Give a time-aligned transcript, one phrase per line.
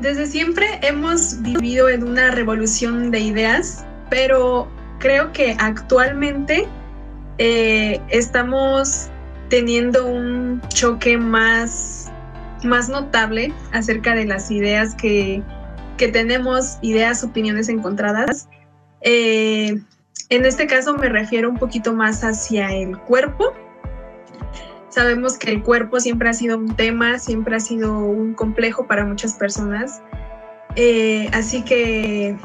[0.00, 4.68] desde siempre hemos vivido en una revolución de ideas, pero
[4.98, 6.66] creo que actualmente
[7.38, 9.08] eh, estamos
[9.48, 12.10] teniendo un choque más,
[12.64, 15.42] más notable acerca de las ideas que,
[15.98, 18.48] que tenemos, ideas, opiniones encontradas.
[19.02, 19.80] Eh,
[20.30, 23.52] en este caso me refiero un poquito más hacia el cuerpo.
[24.92, 29.06] Sabemos que el cuerpo siempre ha sido un tema, siempre ha sido un complejo para
[29.06, 30.02] muchas personas.
[30.76, 32.36] Eh, así que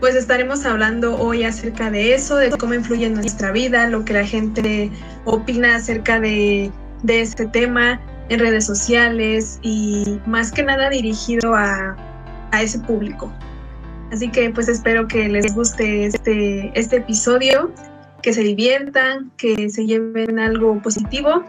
[0.00, 4.14] pues estaremos hablando hoy acerca de eso, de cómo influye en nuestra vida, lo que
[4.14, 4.90] la gente
[5.26, 6.70] opina acerca de,
[7.02, 8.00] de este tema
[8.30, 11.96] en redes sociales y más que nada dirigido a,
[12.52, 13.30] a ese público.
[14.10, 17.70] Así que pues espero que les guste este, este episodio,
[18.26, 21.44] que se diviertan, que se lleven algo positivo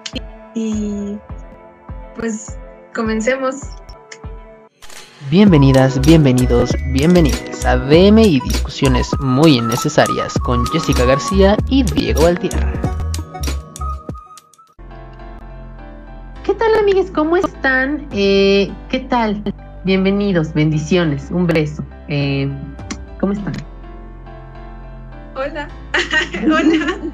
[0.53, 1.17] y
[2.15, 2.55] pues
[2.93, 3.55] comencemos.
[5.31, 12.71] Bienvenidas, bienvenidos, bienvenidas a DM y discusiones muy innecesarias con Jessica García y Diego Altierra.
[16.43, 17.09] ¿Qué tal amigues?
[17.09, 18.07] ¿Cómo están?
[18.11, 19.41] Eh, ¿Qué tal?
[19.83, 21.83] Bienvenidos, bendiciones, un beso.
[22.07, 22.47] Eh,
[23.19, 23.55] ¿Cómo están?
[25.37, 25.67] Hola.
[26.51, 27.05] Hola.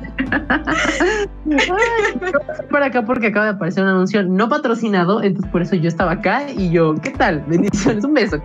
[2.69, 6.13] por acá porque acaba de aparecer un anuncio no patrocinado, entonces por eso yo estaba
[6.13, 7.43] acá y yo, ¿qué tal?
[7.47, 8.41] Bendiciones, un beso.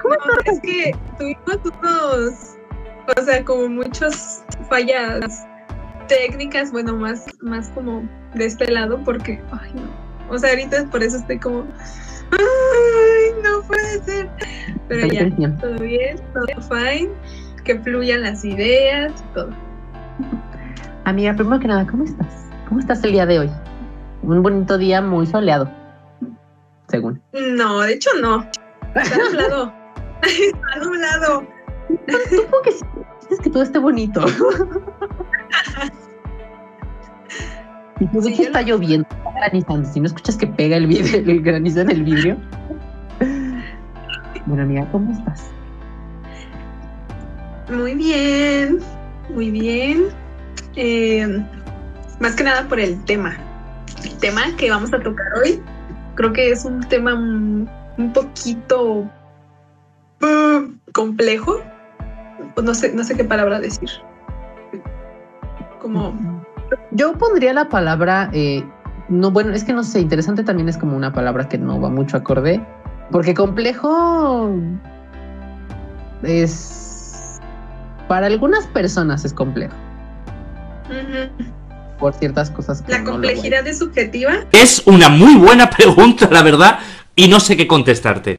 [0.00, 2.56] ¿Cómo no, es que tuvimos unos,
[3.18, 5.46] o sea, como muchas fallas
[6.08, 10.34] técnicas, bueno, más, más como de este lado, porque, ay, no.
[10.34, 11.66] O sea, ahorita por eso estoy como,
[12.32, 14.30] ay, no puede ser.
[14.88, 17.10] Pero ya, todo bien, todo fine
[17.64, 19.50] que fluyan las ideas todo.
[21.04, 22.46] Amiga, primero que nada, ¿cómo estás?
[22.68, 23.50] ¿Cómo estás el día de hoy?
[24.22, 25.70] Un bonito día muy soleado,
[26.88, 27.20] según.
[27.32, 28.48] No, de hecho no.
[28.94, 29.72] Está nublado.
[30.22, 31.46] Está nublado.
[32.30, 34.20] Supongo que es que todo esté bonito.
[37.98, 39.88] Y pues sí, está lloviendo, granizando.
[39.90, 42.36] Si no escuchas que pega el, vidrio, el granizo en el vidrio.
[44.46, 45.50] Bueno, amiga, ¿cómo estás?
[47.70, 48.78] Muy bien,
[49.34, 50.04] muy bien.
[50.76, 51.44] Eh,
[52.20, 53.36] más que nada por el tema.
[54.04, 55.60] El tema que vamos a tocar hoy,
[56.14, 57.68] creo que es un tema un,
[58.12, 59.10] poquito
[60.22, 61.60] uh, complejo.
[62.62, 63.90] No sé, no sé qué palabra decir.
[65.80, 66.35] Como.
[66.96, 68.30] Yo pondría la palabra.
[68.32, 68.64] Eh,
[69.08, 71.90] no, bueno, es que no sé, interesante también es como una palabra que no va
[71.90, 72.64] mucho acorde.
[73.10, 74.50] Porque complejo
[76.22, 77.38] es
[78.08, 79.74] para algunas personas es complejo.
[81.98, 82.92] Por ciertas cosas que.
[82.92, 84.44] ¿La complejidad es subjetiva?
[84.52, 86.78] Es una muy buena pregunta, la verdad,
[87.14, 88.38] y no sé qué contestarte.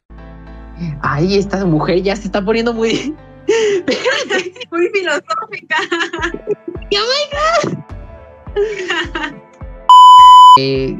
[1.00, 3.14] Ay, esta mujer ya se está poniendo muy.
[4.70, 5.76] muy filosófica.
[6.32, 7.97] ¡Oh my god!
[10.60, 10.98] Eh,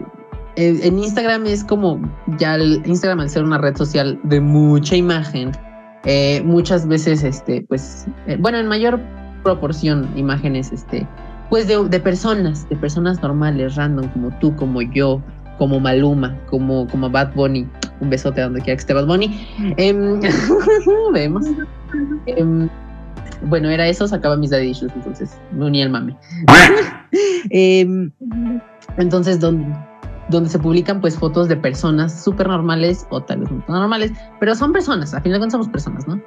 [0.54, 2.00] en Instagram es como
[2.38, 5.50] ya el Instagram al ser una red social de mucha imagen
[6.04, 9.00] eh, muchas veces, este, pues, eh, bueno, en mayor
[9.42, 11.06] proporción, imágenes, este,
[11.50, 15.20] pues de, de, personas, de personas normales, random, como tú, como yo,
[15.58, 17.66] como Maluma, como, como Bad Bunny.
[18.00, 19.48] Un besote a donde quiera que esté Bad Bunny.
[19.76, 20.20] Em,
[21.12, 21.44] vemos.
[22.26, 22.68] Em,
[23.42, 26.16] bueno, era eso, sacaba mis daddy entonces me uní al mame.
[27.50, 28.10] Em,
[28.96, 29.66] entonces, donde
[30.28, 34.54] donde se publican pues fotos de personas súper normales o tal vez no normales, pero
[34.54, 36.20] son personas, a fin de cuentas somos personas, ¿no?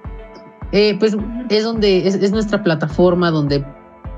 [0.71, 1.17] Eh, pues
[1.49, 3.65] es donde es, nuestra plataforma donde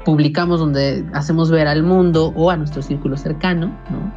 [0.05, 4.13] publicamos, donde hacemos ver al mundo o a nuestro círculo cercano, ¿no?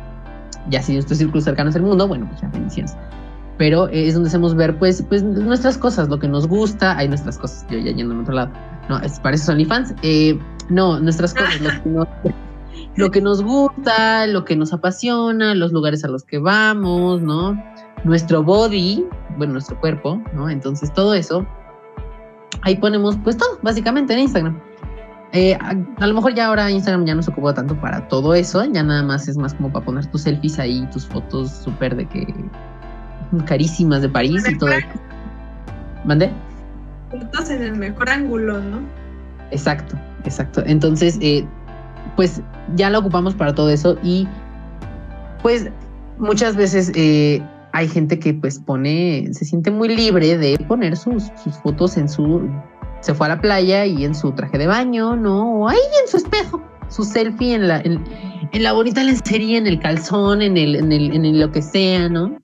[0.69, 2.97] Ya si nuestro círculo cercano es el mundo, bueno, pues ya bendiciones.
[3.56, 7.38] Pero es donde hacemos ver pues, pues nuestras cosas, lo que nos gusta, hay nuestras
[7.38, 8.50] cosas, yo ya yendo a otro lado.
[8.88, 9.94] No, es, para eso son OnlyFans.
[10.03, 10.38] Eh,
[10.69, 12.09] no, nuestras cosas, lo que nos,
[12.96, 17.62] lo que nos gusta, lo que nos apasiona, los lugares a los que vamos, ¿no?
[18.04, 19.04] Nuestro body,
[19.36, 20.48] bueno, nuestro cuerpo, ¿no?
[20.48, 21.47] Entonces todo eso,
[22.62, 24.60] ahí ponemos pues todo, básicamente en Instagram.
[25.32, 28.65] Eh, a, lo mejor ya ahora Instagram ya no se ocupa tanto para todo eso,
[28.65, 32.09] ya nada más es más como para poner tus selfies ahí, tus fotos súper de
[32.09, 32.26] que
[33.44, 34.71] carísimas de París y todo.
[36.04, 36.32] ¿Mande?
[37.10, 38.80] Fotos en el mejor ángulo, ¿no?
[39.50, 40.62] Exacto, exacto.
[40.65, 41.47] Entonces, eh,
[42.16, 42.41] pues
[42.74, 44.27] ya la ocupamos para todo eso y
[45.42, 45.68] pues
[46.18, 47.42] muchas veces eh,
[47.72, 51.30] hay gente que pues pone, se siente muy libre de poner sus,
[51.63, 52.48] fotos en su,
[53.01, 55.60] se fue a la playa y en su traje de baño, ¿no?
[55.60, 58.03] O ahí en su espejo, su selfie en la, en,
[58.54, 62.39] la bonita lencería, en el calzón, en el, en el, en lo que sea, ¿no?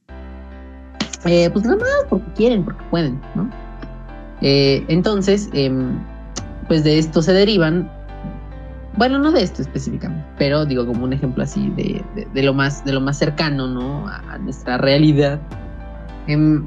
[1.24, 3.48] Eh, pues nada porque quieren, porque pueden, ¿no?
[4.42, 5.98] Eh, entonces, em,
[6.68, 7.90] pues de esto se derivan,
[8.96, 12.04] bueno, no de esto específicamente, pero digo como un ejemplo así de,
[12.34, 14.06] de, lo, más, de lo más cercano, ¿no?
[14.06, 15.40] A, nuestra realidad.
[16.26, 16.64] Em,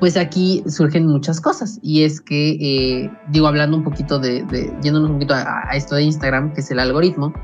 [0.00, 4.44] pues aquí surgen muchas cosas y es que, eh, digo, hablando un poquito de,
[4.82, 7.34] yéndonos un poquito a, esto de Instagram, que es el algoritmo,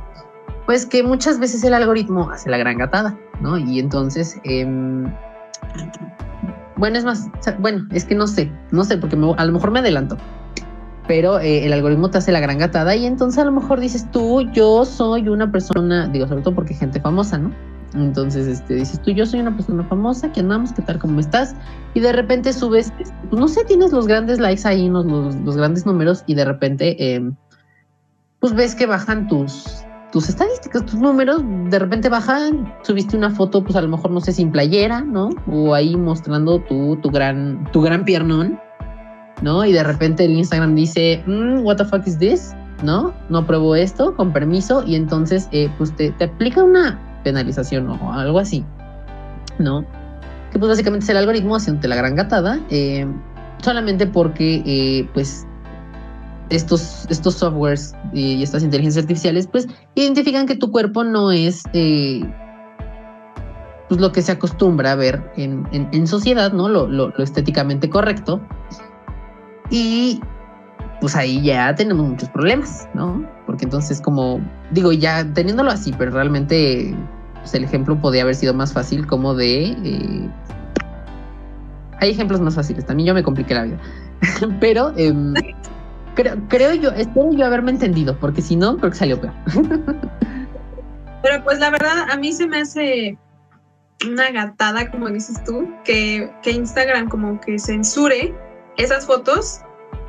[0.64, 3.58] pues que muchas veces el algoritmo hace la gran gatada, ¿no?
[3.58, 5.12] Y entonces, em,
[6.76, 7.28] bueno, es más,
[7.58, 10.16] bueno, es que no sé, no sé, porque a lo mejor me adelanto,
[11.06, 14.10] pero eh, el algoritmo te hace la gran gatada y entonces a lo mejor dices
[14.10, 17.52] tú, yo soy una persona, digo, sobre todo porque gente famosa, ¿no?
[17.94, 20.98] Entonces, este, dices tú, yo soy una persona famosa, que andamos, ¿qué tal?
[20.98, 21.56] ¿Cómo estás?
[21.94, 22.92] Y de repente subes,
[23.32, 27.34] no sé, tienes los grandes likes ahí, los, los, grandes números, y de repente, em,
[28.38, 33.64] pues ves que bajan tus, tus estadísticas, tus números, de repente bajan, subiste una foto,
[33.64, 35.30] pues a lo mejor, no sé, sin playera, ¿no?
[35.50, 38.60] O ahí mostrando tu, tu gran, tu gran piernón,
[39.42, 39.64] ¿no?
[39.64, 42.52] Y de repente el Instagram dice, mm, what the fuck is this?
[42.82, 43.12] ¿No?
[43.28, 48.12] No pruebo esto, con permiso, y entonces, eh, pues te, te aplica una penalización o
[48.12, 48.64] algo así,
[49.58, 49.84] ¿no?
[50.52, 53.06] Que pues básicamente es el algoritmo haciéndote la gran gatada, eh,
[53.62, 55.46] solamente porque eh, pues
[56.48, 62.22] estos, estos softwares y estas inteligencias artificiales pues identifican que tu cuerpo no es eh,
[63.88, 66.68] pues lo que se acostumbra a ver en, en, sociedad, ¿no?
[66.68, 68.40] Lo, lo, lo estéticamente correcto.
[69.70, 70.20] Y
[71.00, 73.26] pues ahí ya tenemos muchos problemas, ¿no?
[73.46, 74.40] Porque entonces como,
[74.70, 76.94] digo, ya teniéndolo así, pero realmente
[77.40, 79.76] pues, el ejemplo podría haber sido más fácil como de...
[79.84, 80.30] Eh,
[82.00, 83.78] hay ejemplos más fáciles, también yo me compliqué la vida,
[84.60, 85.34] pero em,
[86.14, 89.34] creo, creo yo, espero yo haberme entendido, porque si no, creo que salió peor.
[91.22, 93.18] pero pues la verdad, a mí se me hace
[94.10, 98.34] una gatada, como dices tú, que, que Instagram como que censure
[98.80, 99.62] esas fotos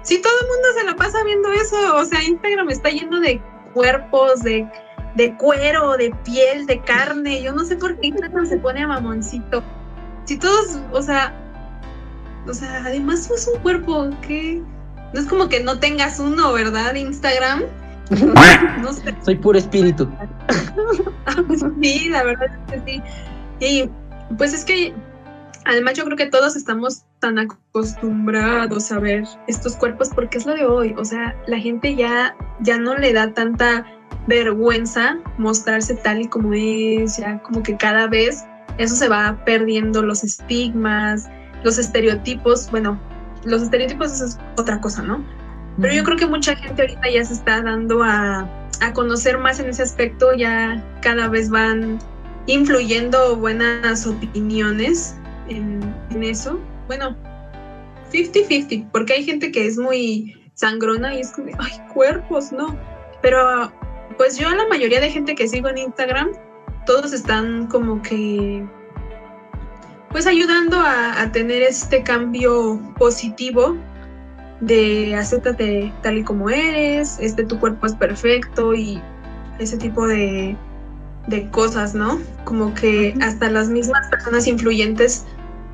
[0.03, 3.41] si todo el mundo se la pasa viendo eso, o sea, Instagram está lleno de
[3.73, 4.67] cuerpos, de,
[5.15, 7.41] de cuero, de piel, de carne.
[7.41, 9.63] Yo no sé por qué Instagram se pone a mamoncito.
[10.25, 11.33] Si todos, o sea,
[12.47, 14.61] o sea, además es un cuerpo que
[15.13, 16.95] no es como que no tengas uno, ¿verdad?
[16.95, 17.63] Instagram.
[18.81, 19.15] No sé.
[19.23, 20.09] Soy puro espíritu.
[21.81, 23.03] sí, la verdad es que sí.
[23.61, 23.89] Y
[24.37, 24.93] pues es que
[25.65, 30.53] Además, yo creo que todos estamos tan acostumbrados a ver estos cuerpos porque es lo
[30.53, 30.93] de hoy.
[30.97, 33.85] O sea, la gente ya, ya no le da tanta
[34.27, 38.43] vergüenza mostrarse tal y como es, ya como que cada vez
[38.77, 41.29] eso se va perdiendo, los estigmas,
[41.63, 42.69] los estereotipos.
[42.71, 42.99] Bueno,
[43.45, 45.23] los estereotipos es otra cosa, ¿no?
[45.79, 48.49] Pero yo creo que mucha gente ahorita ya se está dando a,
[48.81, 51.99] a conocer más en ese aspecto, ya cada vez van
[52.47, 55.15] influyendo buenas opiniones
[55.47, 55.81] en,
[56.21, 56.59] eso.
[56.91, 57.15] Bueno,
[58.11, 62.77] 50-50, porque hay gente que es muy sangrona y es como, ay, cuerpos, no.
[63.21, 63.71] Pero
[64.17, 66.31] pues yo a la mayoría de gente que sigo en Instagram,
[66.85, 68.65] todos están como que,
[70.09, 73.77] pues ayudando a, tener este cambio positivo
[74.59, 79.01] de acéptate tal y como eres, este tu cuerpo es perfecto y
[79.59, 80.57] ese tipo de,
[81.27, 82.19] de cosas, ¿no?
[82.43, 85.25] Como que hasta las mismas personas influyentes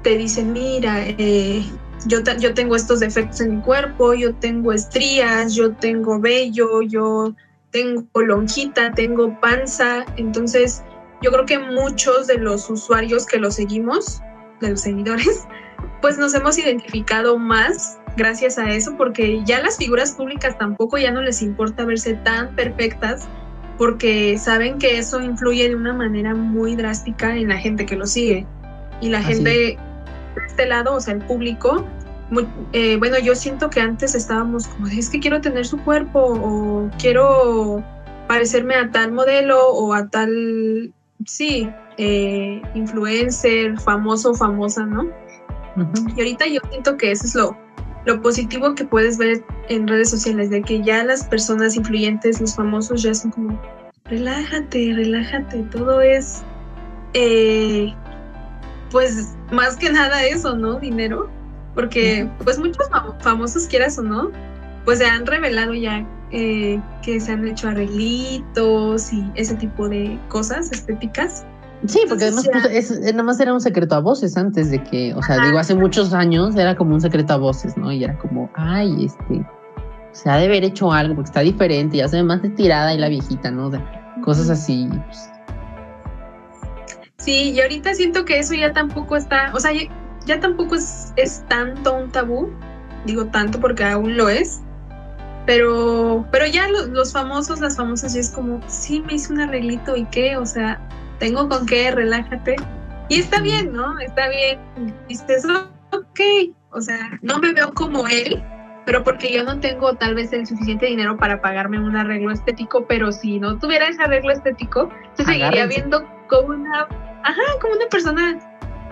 [0.03, 1.65] te dicen, mira, eh,
[2.05, 7.33] yo, yo tengo estos defectos en mi cuerpo, yo tengo estrías, yo tengo vello, yo
[7.71, 10.05] tengo lonjita, tengo panza.
[10.15, 10.83] Entonces,
[11.21, 14.21] yo creo que muchos de los usuarios que lo seguimos,
[14.61, 15.47] de los seguidores,
[16.01, 21.11] pues nos hemos identificado más gracias a eso, porque ya las figuras públicas tampoco ya
[21.11, 23.27] no les importa verse tan perfectas,
[23.77, 28.07] porque saben que eso influye de una manera muy drástica en la gente que lo
[28.07, 28.47] sigue.
[29.01, 29.77] Y la gente
[30.57, 31.85] este lado, o sea, el público,
[32.73, 36.89] eh, bueno, yo siento que antes estábamos como, es que quiero tener su cuerpo o
[36.97, 37.83] quiero
[38.27, 40.91] parecerme a tal modelo o a tal,
[41.25, 45.05] sí, eh, influencer, famoso famosa, ¿no?
[46.15, 47.55] Y ahorita yo siento que eso es lo,
[48.05, 52.55] lo positivo que puedes ver en redes sociales, de que ya las personas influyentes, los
[52.55, 53.61] famosos, ya son como,
[54.05, 56.41] relájate, relájate, todo es
[57.13, 57.93] eh,
[58.91, 60.79] pues más que nada eso, ¿no?
[60.79, 61.29] Dinero.
[61.73, 62.89] Porque pues muchos
[63.19, 64.31] famosos, quieras o no,
[64.83, 70.19] pues se han revelado ya eh, que se han hecho arreglitos y ese tipo de
[70.27, 71.45] cosas estéticas.
[71.85, 75.13] Sí, porque además pues, es, nada más era un secreto a voces antes de que,
[75.13, 77.91] o sea, digo, hace muchos años era como un secreto a voces, ¿no?
[77.91, 79.45] Y era como, ay, este,
[80.13, 82.97] se ha de haber hecho algo porque está diferente, ya se ve más tirada y
[82.97, 83.71] la viejita, ¿no?
[84.23, 84.89] cosas así.
[85.05, 85.29] Pues,
[87.17, 89.71] Sí, y ahorita siento que eso ya tampoco está, o sea,
[90.25, 92.51] ya tampoco es, es tanto un tabú,
[93.05, 94.61] digo tanto porque aún lo es,
[95.47, 99.39] pero, pero ya los, los famosos, las famosas, ya es como, sí, me hice un
[99.39, 100.79] arreglito y qué, o sea,
[101.19, 102.57] tengo con qué, relájate.
[103.09, 103.97] Y está bien, ¿no?
[103.99, 104.59] Está bien.
[105.07, 105.45] Dices,
[105.91, 106.19] ok,
[106.71, 108.43] o sea, no me veo como él,
[108.85, 112.85] pero porque yo no tengo tal vez el suficiente dinero para pagarme un arreglo estético,
[112.85, 116.87] pero si no tuviera ese arreglo estético, se seguiría viendo como una,
[117.27, 118.39] ajá, como una persona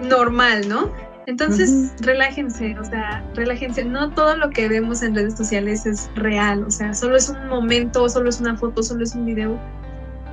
[0.02, 0.92] normal, ¿no?
[1.28, 3.84] Entonces, relájense, o sea, relájense.
[3.84, 7.48] No todo lo que vemos en redes sociales es real, o sea, solo es un
[7.48, 9.60] momento, solo es una foto, solo es un video.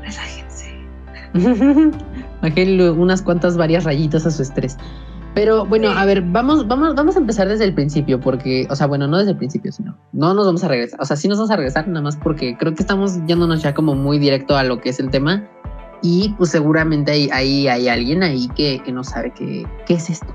[0.02, 0.74] Relájense.
[2.42, 4.76] Bajé unas cuantas varias rayitas a su estrés.
[5.34, 8.86] Pero bueno, a ver, vamos, vamos, vamos a empezar desde el principio, porque, o sea,
[8.86, 11.00] bueno, no desde el principio, sino, no nos vamos a regresar.
[11.00, 13.72] O sea, sí nos vamos a regresar, nada más porque creo que estamos yéndonos ya
[13.72, 15.48] como muy directo a lo que es el tema.
[16.02, 20.10] Y pues seguramente hay, hay, hay alguien ahí que, que no sabe qué, qué es
[20.10, 20.34] esto.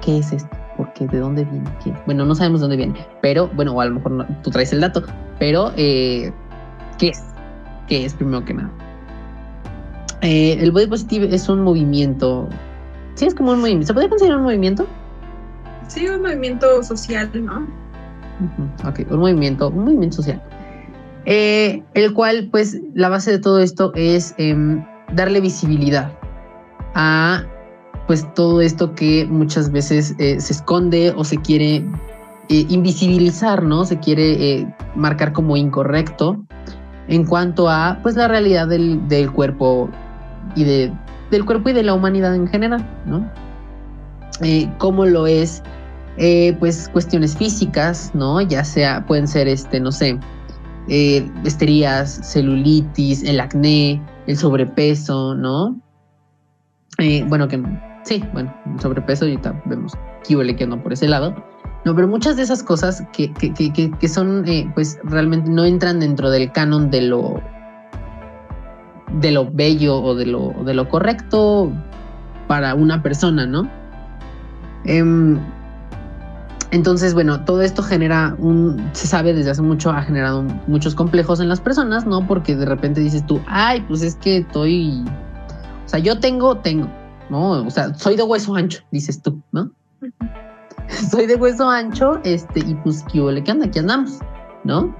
[0.00, 0.56] ¿qué es esto?
[0.76, 1.70] Porque de dónde viene?
[2.06, 5.02] Bueno, no sabemos dónde viene, pero bueno, o a lo mejor tú traes el dato,
[5.38, 6.32] pero eh,
[6.98, 7.22] ¿qué es?
[7.88, 8.70] ¿Qué es primero que nada?
[10.20, 12.48] Eh, el body positive es un movimiento.
[13.14, 13.88] Sí, es como un movimiento.
[13.88, 14.86] ¿Se puede considerar un movimiento?
[15.88, 17.66] Sí, un movimiento social, ¿no?
[18.88, 20.40] ok, un movimiento, un movimiento social.
[21.24, 26.12] Eh, el cual, pues, la base de todo esto es em, darle visibilidad
[26.94, 27.44] a
[28.08, 31.84] pues todo esto que muchas veces eh, se esconde o se quiere
[32.48, 33.84] eh, invisibilizar, ¿no?
[33.84, 36.42] Se quiere eh, marcar como incorrecto
[37.06, 39.90] en cuanto a pues la realidad del, cuerpo
[40.56, 40.92] y de,
[41.30, 43.30] del cuerpo y de la humanidad en general, ¿no?
[44.78, 45.64] como lo es
[46.60, 48.40] pues cuestiones físicas, ¿no?
[48.40, 50.16] Ya sea, pueden ser este, no sé,
[50.86, 55.80] esterías, celulitis, el acné, el sobrepeso, ¿no?
[57.28, 57.62] bueno, que
[58.04, 59.92] Sí, bueno, sobrepeso y vemos
[60.26, 61.34] que huele que no por ese lado.
[61.84, 65.64] No, pero muchas de esas cosas que, que, que, que son, eh, pues realmente no
[65.64, 67.40] entran dentro del canon de lo
[69.12, 71.72] de lo bello o de lo, de lo correcto
[72.46, 73.68] para una persona, ¿no?
[74.84, 75.38] Em,
[76.70, 81.40] entonces, bueno, todo esto genera un, se sabe desde hace mucho, ha generado muchos complejos
[81.40, 82.26] en las personas, ¿no?
[82.26, 85.02] Porque de repente dices tú, ay, pues es que estoy,
[85.86, 86.88] o sea, yo tengo, tengo,
[87.30, 87.64] ¿no?
[87.66, 89.70] O sea, soy de hueso ancho, dices tú, ¿no?
[91.10, 93.66] soy de hueso ancho, este, y pues, ¿qué le ¿Qué anda?
[93.66, 94.18] Aquí andamos,
[94.64, 94.94] ¿no?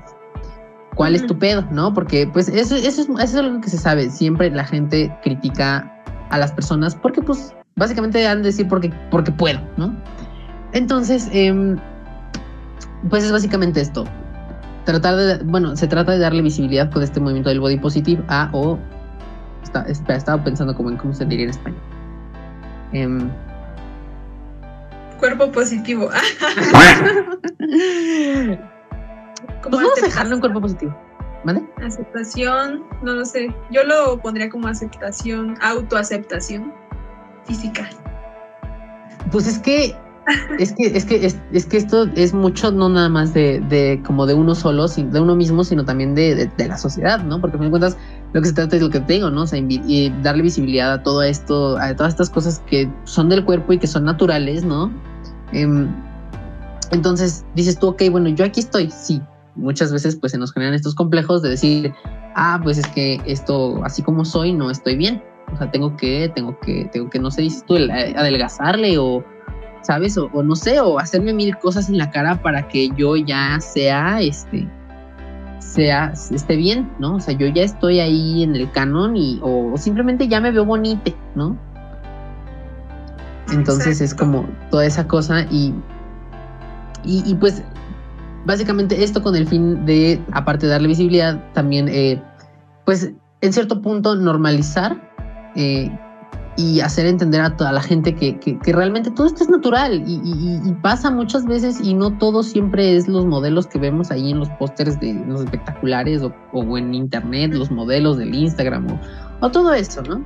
[0.94, 1.92] ¿Cuál es tu pedo, no?
[1.92, 4.10] Porque, pues, eso, eso, es, eso es algo que se sabe.
[4.10, 5.94] Siempre la gente critica
[6.30, 9.94] a las personas porque, pues, básicamente han de decir porque, porque puedo, ¿no?
[10.72, 11.78] Entonces, em,
[13.08, 14.04] pues es básicamente esto.
[14.84, 18.50] Tratar de, bueno, se trata de darle visibilidad con este movimiento del body positive a
[18.52, 18.78] o.
[19.62, 21.80] Está, estaba pensando como en cómo se diría en español.
[22.92, 23.30] Em,
[25.18, 26.08] cuerpo positivo.
[29.62, 30.96] pues vamos a dejarlo en cuerpo positivo.
[31.44, 31.62] ¿Vale?
[31.84, 33.54] Aceptación, no lo sé.
[33.70, 36.72] Yo lo pondría como aceptación, autoaceptación
[37.44, 37.88] física.
[39.30, 39.94] Pues es que
[40.58, 44.26] es que, es que, es, que esto es mucho, no nada más de, de, como
[44.26, 47.40] de uno solo, de uno mismo, sino también de, de, la sociedad, ¿no?
[47.40, 47.96] Porque a fin de cuentas,
[48.32, 49.42] lo que se trata es lo que te digo, ¿no?
[49.42, 53.44] O sea, y darle visibilidad a todo esto, a todas estas cosas que son del
[53.44, 54.92] cuerpo y que son naturales, ¿no?
[55.52, 55.88] Em,
[56.90, 59.22] entonces dices tú, ok, bueno, yo aquí estoy, sí.
[59.54, 61.92] Muchas veces pues se nos generan estos complejos de decir,
[62.36, 65.22] ah, pues es que esto, así como soy, no estoy bien.
[65.52, 69.24] O sea, tengo que, tengo que, tengo que, no sé, dices tú, adelgazarle o
[69.82, 70.16] ¿sabes?
[70.18, 74.20] O, no sé, o hacerme mil cosas en la cara para que yo ya sea,
[74.20, 74.68] este,
[75.58, 77.16] sea, esté bien, ¿no?
[77.16, 80.64] O sea, yo ya estoy ahí en el canon y, o, simplemente ya me veo
[80.64, 81.56] bonita, ¿no?
[83.52, 85.74] Entonces es como toda esa cosa y,
[87.04, 87.62] y, pues
[88.44, 92.22] básicamente esto con el fin de, aparte de darle visibilidad, también, eh,
[92.84, 94.96] pues en cierto punto normalizar
[95.56, 95.90] eh,
[96.58, 100.58] y hacer entender a toda la gente que, que, realmente todo esto es natural y,
[100.82, 104.48] pasa muchas veces y no todo siempre es los modelos que vemos ahí en los
[104.50, 106.20] pósters de los espectaculares
[106.52, 108.88] o, en internet, los modelos del Instagram
[109.40, 110.24] o, todo eso, ¿no?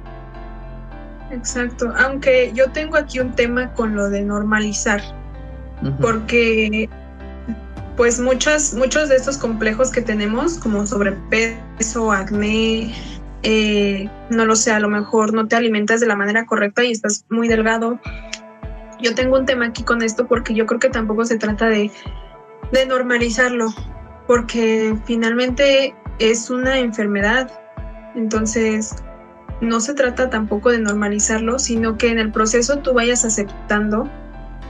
[1.31, 5.03] Exacto, aunque yo tengo aquí un tema con lo de normalizar,
[6.01, 6.89] porque
[7.99, 12.95] pues muchos, muchos de estos complejos que tenemos, como sobrepeso, acné,
[13.43, 16.93] eh, no lo sé, a lo mejor no te alimentas de la manera correcta y
[16.93, 17.99] estás muy delgado.
[19.01, 21.91] Yo tengo un tema aquí con esto porque yo creo que tampoco se trata de,
[22.87, 23.67] normalizarlo,
[24.27, 27.51] porque finalmente es una enfermedad.
[28.15, 28.95] Entonces,
[29.61, 34.09] no se trata tampoco de normalizarlo, sino que en el proceso tú vayas aceptando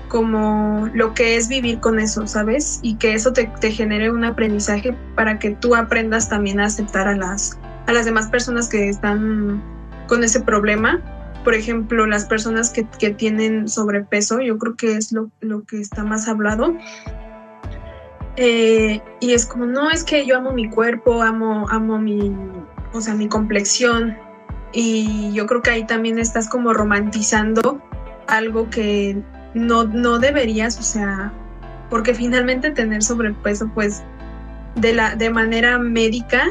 [0.09, 2.81] como lo que es vivir con eso, ¿sabes?
[2.83, 7.09] Y que eso te, te, genere un aprendizaje para que tú aprendas también a aceptar
[7.09, 9.63] a las, a las demás personas que están
[10.07, 11.01] con ese problema.
[11.45, 15.81] Por ejemplo, las personas que, que tienen sobrepeso, yo creo que es lo, lo que
[15.81, 16.77] está más hablado.
[18.37, 22.35] Eh, y es como, no, es que yo amo mi cuerpo, amo, amo mi,
[22.93, 24.17] o sea, mi complexión.
[24.73, 27.83] Y yo creo que ahí también estás como romantizando
[28.27, 29.21] algo que
[29.55, 31.33] no, no deberías, o sea,
[31.91, 34.03] porque finalmente tener sobrepeso, pues,
[34.77, 36.47] de, la, de manera médica,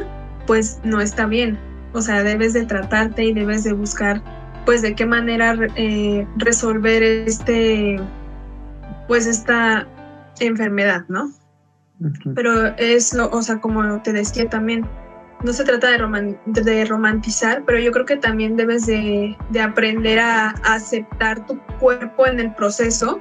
[0.47, 1.57] pues no está bien.
[1.93, 4.21] O sea, debes de tratarte y debes de buscar,
[4.65, 7.99] pues, de qué manera eh, resolver este,
[9.07, 9.87] pues, esta
[10.39, 11.31] enfermedad, ¿no?
[12.33, 14.87] Pero es lo, o sea, como te decía también,
[15.43, 20.19] no se trata de, de romantizar, pero yo creo que también debes de, de aprender
[20.19, 23.19] a, aceptar tu cuerpo en el proceso.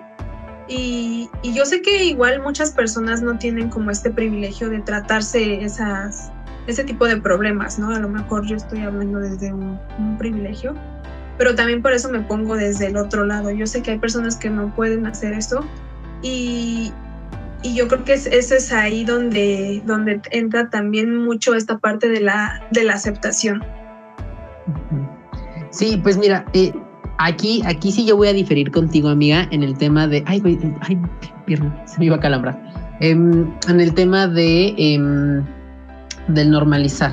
[0.69, 5.65] Y, y, yo sé que igual muchas personas no tienen como este privilegio de tratarse
[5.65, 6.31] esas,
[6.67, 7.91] ese tipo de problemas, ¿no?
[7.91, 9.79] A lo mejor yo estoy hablando desde un,
[10.19, 10.75] privilegio,
[11.39, 13.51] pero también por eso me pongo desde el otro lado.
[13.51, 15.65] Yo sé que hay personas que no pueden hacer eso
[16.23, 16.93] y,
[17.63, 22.09] y yo creo que es, ese es ahí donde, donde entra también mucho esta parte
[22.09, 23.63] de la, de la aceptación.
[25.71, 26.73] Sí, pues mira, eh,
[27.19, 30.23] aquí, aquí sí yo voy a diferir contigo, amiga, en el tema de.
[30.27, 30.43] Ay,
[30.81, 30.99] ay,
[31.47, 32.61] pierna, se me iba a calambrar.
[33.01, 35.45] Em, en el tema de em,
[36.29, 37.13] del normalizar.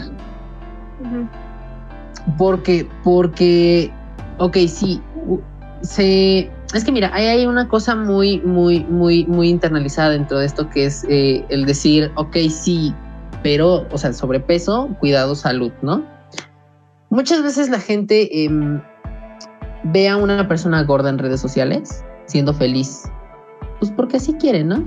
[2.37, 3.91] Porque, porque,
[4.37, 5.01] ok, sí,
[5.81, 10.69] se es que mira, hay, una cosa muy, muy, muy, muy internalizada dentro de esto
[10.69, 12.93] que es eh, el decir, ok, sí,
[13.41, 16.03] pero, o sea, sobrepeso, cuidado, salud, ¿no?
[17.09, 18.81] Muchas veces la gente em,
[19.85, 23.03] ve a una persona gorda en redes sociales siendo feliz,
[23.79, 24.83] pues porque así quiere, ¿no?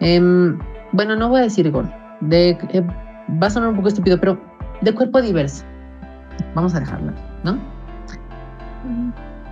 [0.00, 0.58] Em,
[0.92, 2.86] bueno, no voy a decir gorda, de, eh,
[3.42, 4.40] va a sonar un poco estúpido, pero
[4.80, 5.64] de cuerpo diverso.
[6.54, 7.12] Vamos a dejarlo,
[7.44, 7.58] ¿no?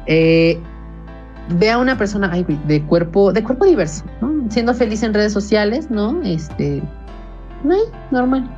[0.07, 0.59] eh,
[1.59, 4.51] ve a una persona de cuerpo, de cuerpo diverso, ¿no?
[4.51, 6.21] Siendo feliz en redes sociales, ¿no?
[6.23, 6.83] Este,
[7.65, 8.51] no hay, normal.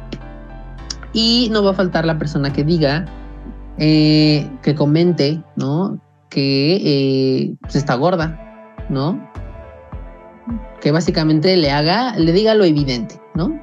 [1.12, 3.04] Y no va a faltar la persona que diga,
[3.78, 6.00] eh, que comente, ¿no?
[6.28, 8.38] Que eh, pues está gorda,
[8.88, 9.28] ¿no?
[10.80, 13.61] Que básicamente le haga, le diga lo evidente, ¿no?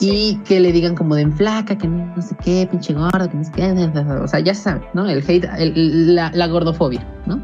[0.00, 3.36] Y que le digan como de en flaca, que no sé qué, pinche gorda, que
[3.36, 3.72] no sé qué,
[4.22, 5.08] o sea, ya se sabe, ¿no?
[5.08, 7.40] El hate, la, la gordofobia, ¿no?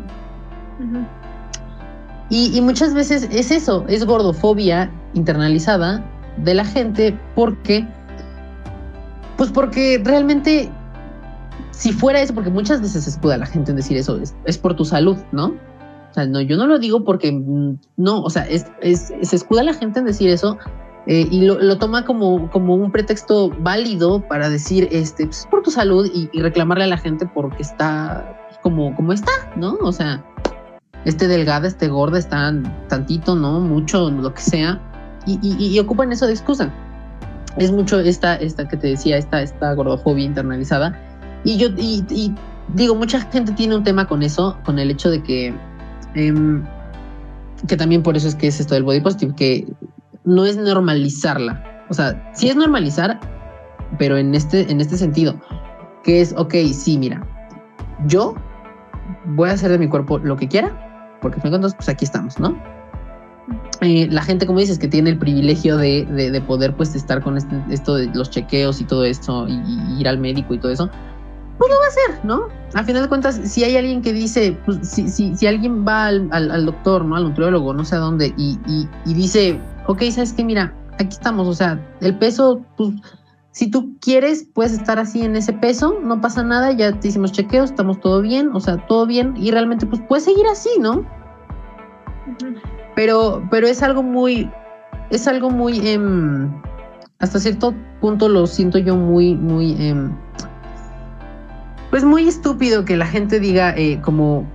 [2.31, 6.05] y, muchas veces es eso, es gordofobia internalizada
[6.39, 7.87] de la gente porque,
[9.37, 10.71] pues porque realmente,
[11.73, 14.75] si fuera eso, porque muchas veces se escuda la gente en decir eso, es, por
[14.75, 15.49] tu salud, ¿no?
[16.11, 19.63] O sea, no, yo no lo digo porque mm, no, o sea, es, se escuda
[19.63, 20.57] la gente en decir eso
[21.07, 25.63] eh, y lo, toma como, como un pretexto válido para decir, este, pues, es por
[25.63, 29.79] tu salud y, y, reclamarle a la gente porque está como, como está, ¿no?
[29.81, 30.23] O sea,
[31.05, 32.53] este delgada, este gorda, está
[32.89, 33.61] tantito, ¿no?
[33.61, 34.81] Mucho, lo que sea,
[35.27, 36.73] y, ocupan eso de excusa.
[37.57, 40.99] Es mucho esta, esta que te decía, esta, esta gordofobia internalizada.
[41.45, 42.35] Y yo, y,
[42.75, 45.55] digo, mucha gente tiene un tema con eso, con el hecho de que,
[46.15, 46.65] em,
[47.67, 49.67] que también por eso es que es esto del body positive, que
[50.31, 51.85] no es normalizarla.
[51.89, 53.19] O sea, sí es normalizar,
[53.99, 55.35] pero en este, en este sentido,
[56.05, 57.27] que es, ok, sí, mira,
[58.07, 58.35] yo
[59.35, 62.57] voy a hacer de mi cuerpo lo que quiera, porque me pues aquí estamos, ¿no?
[63.81, 67.37] Eh, la gente, como dices, que tiene el privilegio de, de, poder pues estar con
[67.37, 70.89] este, esto de los chequeos y todo esto, y, ir al médico y todo eso,
[71.59, 72.49] pues lo va a hacer, ¿no?
[72.75, 76.07] A final de cuentas, si hay alguien que dice, pues si, si, si alguien va
[76.07, 77.17] al, al, doctor, ¿no?
[77.17, 79.59] Al nutriólogo, no sé a dónde, y, y, y dice,
[79.91, 80.45] ok, ¿sabes qué?
[80.45, 82.91] Mira, aquí estamos, o sea, el peso, pues
[83.51, 87.33] si tú quieres, puedes estar así en ese peso, no pasa nada, ya te hicimos
[87.33, 91.05] chequeos, estamos todo bien, o sea, todo bien, y realmente pues puedes seguir así, ¿no?
[92.95, 94.49] Pero, pero es algo muy,
[95.11, 96.49] es algo muy, em,
[97.19, 100.17] hasta cierto punto lo siento yo muy, muy, em,
[101.91, 104.47] pues muy estúpido que la gente diga eh, como,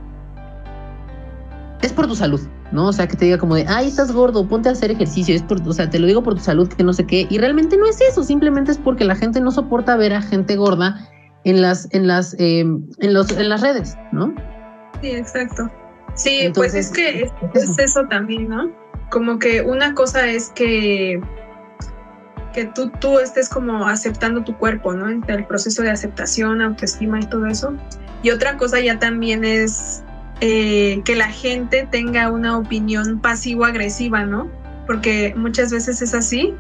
[1.82, 2.40] es por tu salud,
[2.72, 2.88] ¿no?
[2.88, 5.44] O sea, que te diga como de, ay, estás gordo, ponte a hacer ejercicio, es
[5.44, 7.78] por, o sea, te lo digo por tu salud, que no sé qué, y realmente
[7.78, 11.00] no es eso, simplemente es porque la gente no soporta ver a gente gorda
[11.44, 14.34] en las, en las, em, en los, en las redes, ¿no?
[15.02, 15.70] Sí, exacto.
[16.16, 17.24] Sí, pues es que
[17.54, 18.72] es, eso también, ¿no?
[19.12, 21.22] Como que una cosa es que
[22.54, 25.10] que tú, tú estés como aceptando tu cuerpo, ¿no?
[25.10, 27.76] El proceso de aceptación, autoestima y todo eso.
[28.24, 30.05] Y otra cosa ya también es
[30.42, 34.50] eh, que la gente tenga una opinión pasivo-agresiva, ¿no?
[34.86, 36.54] Porque muchas veces es así,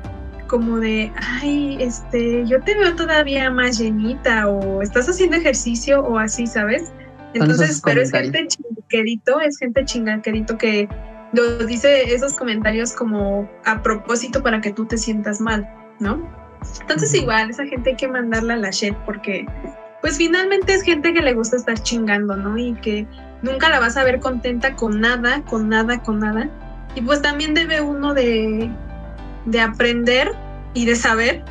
[0.48, 6.18] como de, ay, este, yo te veo todavía más llenita o estás haciendo ejercicio o
[6.18, 6.92] así, ¿sabes?
[7.34, 10.88] Entonces, pero es gente chingaquerito, es gente chingaquerito que
[11.34, 15.68] lo dice esos comentarios como a propósito para que tú te sientas mal,
[16.00, 16.30] ¿no?
[16.82, 19.46] Entonces igual, esa gente hay que mandarla a la shit porque
[20.02, 22.58] pues finalmente es gente que le gusta estar chingando, ¿no?
[22.58, 23.08] Y que
[23.45, 26.49] nunca la vas a ver contenta con nada, con nada, con nada.
[26.95, 28.69] Y pues también debe uno de,
[29.45, 30.31] de aprender
[30.73, 31.43] y de saber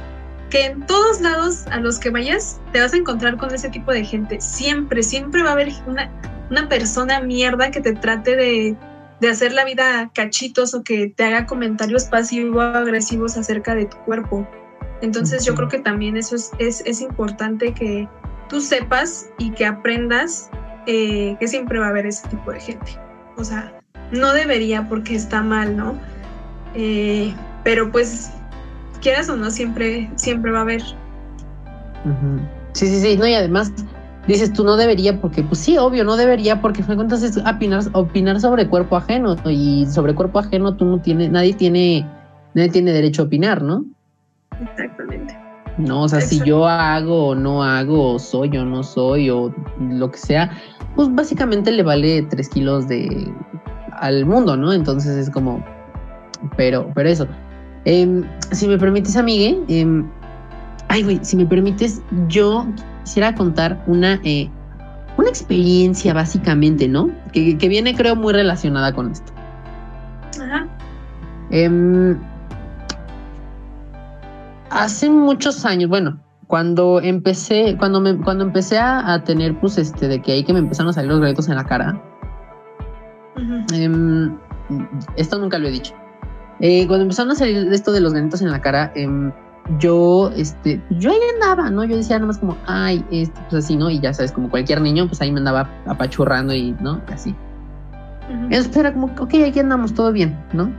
[0.50, 3.92] que en todos lados a los que vayas te vas a encontrar con ese tipo
[3.92, 4.40] de gente.
[4.40, 6.11] Siempre, siempre va a haber una,
[6.50, 8.76] una persona mierda que te trate de,
[9.20, 14.46] de hacer la vida cachitos o que te haga comentarios pasivo-agresivos acerca de tu cuerpo.
[15.00, 18.09] Entonces yo creo que también eso es, es, es importante que
[18.48, 20.50] tú sepas y que aprendas
[20.87, 22.99] eh, que siempre va a haber ese tipo de gente.
[23.37, 23.73] O sea,
[24.11, 25.99] no debería porque está mal, ¿no?
[26.75, 28.33] Eh, pero pues,
[29.01, 30.83] quieras o no, siempre, siempre va a haber.
[32.73, 33.73] Sí, sí, sí, no, y además
[34.27, 38.40] dices tú no debería porque, pues sí, obvio, no debería porque fue entonces opinar, opinar
[38.40, 42.07] sobre cuerpo ajeno y sobre cuerpo ajeno tú no tienes, nadie tiene,
[42.55, 43.85] nadie tiene derecho a opinar, ¿no?
[44.61, 45.43] Exactamente.
[45.77, 49.53] No, o sea, si yo hago o no hago, o soy o no soy, o
[49.81, 50.53] lo que sea,
[50.95, 53.33] pues básicamente le vale tres kilos de
[53.93, 54.73] al mundo, ¿no?
[54.73, 55.65] Entonces es como,
[56.57, 57.27] pero, pero eso.
[57.85, 60.05] Em, si me permites, amigue, eh,
[60.89, 62.67] ay, güey, si me permites, yo
[63.05, 64.49] quisiera contar una, eh,
[65.17, 67.11] una experiencia básicamente, ¿no?
[67.33, 69.33] Que, que, viene, creo, muy relacionada con esto.
[70.41, 70.67] Ajá.
[74.70, 80.20] Hace muchos años, bueno, cuando empecé, cuando me, cuando empecé a, tener, pues, este, de
[80.20, 82.03] que ahí que me empezaron a salir los granitos en la cara.
[83.72, 84.37] Em,
[85.16, 85.94] esto nunca lo he dicho.
[86.61, 89.33] Eh, cuando empezaron a salir esto de los granitos en la cara, em,
[89.79, 91.85] yo, este, yo ahí andaba, ¿no?
[91.85, 93.90] Yo decía nomás como, ay, este, pues así, ¿no?
[93.90, 97.00] Y ya sabes, como cualquier niño, pues ahí me andaba apachurrando y, ¿no?
[97.09, 97.35] Así.
[98.29, 100.70] Entonces era como, ok, aquí andamos, todo bien, ¿no?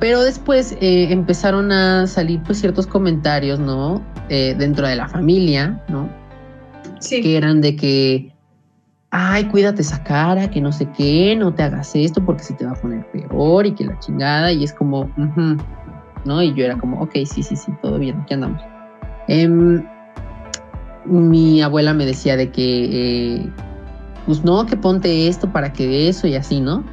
[0.00, 4.02] Pero después eh, empezaron a salir pues ciertos comentarios, ¿no?
[4.28, 6.08] Eh, dentro de la familia, ¿no?
[6.98, 7.22] Sí.
[7.22, 8.32] Que eran de que,
[9.10, 12.66] ay, cuídate esa cara, que no sé qué, no te hagas esto porque se te
[12.66, 14.50] va a poner peor y que la chingada.
[14.52, 15.08] Y es como,
[16.24, 16.42] ¿no?
[16.42, 18.60] Y yo era como, ok, sí, sí, sí, todo bien, aquí andamos.
[19.28, 19.84] Em,
[21.04, 23.50] mi abuela me decía de que, eh,
[24.26, 26.84] pues no, que ponte esto para que eso y así, ¿no?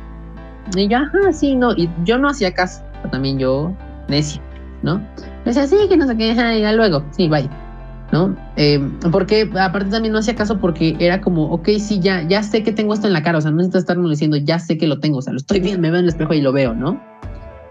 [0.76, 1.74] Y yo, ajá, sí, no.
[1.74, 2.84] Y yo no hacía caso.
[3.12, 3.74] También yo,
[4.08, 4.42] necia,
[4.82, 4.98] ¿no?
[4.98, 7.50] Me decía, sí, que no sé qué, ya luego, sí, bye.
[8.12, 8.36] ¿No?
[8.58, 8.80] Eh,
[9.12, 12.72] porque aparte también no hacía caso porque era como, ok, sí, ya, ya sé que
[12.72, 15.00] tengo esto en la cara, o sea, no necesitas estarme diciendo, ya sé que lo
[15.00, 17.02] tengo, o sea, lo estoy viendo, me veo en el espejo y lo veo, ¿no?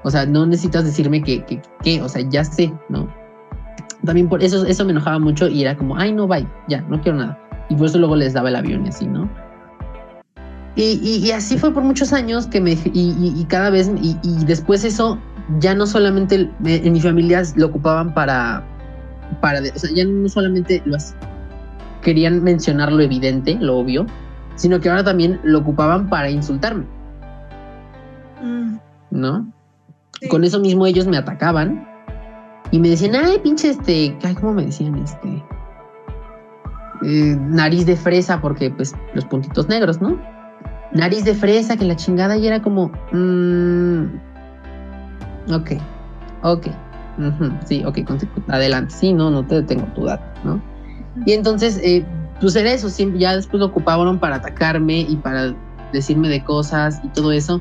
[0.03, 3.09] O sea, no necesitas decirme que, que, que o sea, ya sé, ¿no?
[4.05, 7.01] También por eso, eso me enojaba mucho y era como, ay, no, bye, ya, no
[7.01, 7.39] quiero nada.
[7.69, 9.31] Y por eso luego les daba el avión y así, ¿no?
[10.75, 15.19] Y, así fue por muchos años que me, y, cada vez, y, después eso
[15.59, 18.65] ya no solamente en mi familia lo ocupaban para,
[19.41, 20.97] para, o sea, ya no solamente lo
[22.01, 24.07] querían mencionar lo evidente, lo obvio,
[24.55, 26.87] sino que ahora también lo ocupaban para insultarme.
[28.43, 28.77] Mm.
[29.11, 29.47] ¿No?
[30.31, 31.87] Con eso mismo ellos me atacaban
[32.71, 34.97] y me decían, ay, pinche este, ¿cómo me decían?
[34.97, 35.45] Este,
[37.05, 40.19] eh, nariz de fresa, porque pues los puntitos negros, ¿no?
[40.95, 44.05] Nariz de fresa, que la chingada y era como, mmm,
[45.53, 45.73] ok,
[46.43, 46.67] ok,
[47.67, 47.99] sí, ok,
[48.49, 50.61] adelante, sí, no, no te tengo tu dato, ¿no?
[51.27, 52.05] Y entonces, eh,
[52.41, 55.55] pues era eso, ya después lo ocuparon para atacarme y para
[55.93, 57.61] decirme de cosas y todo eso.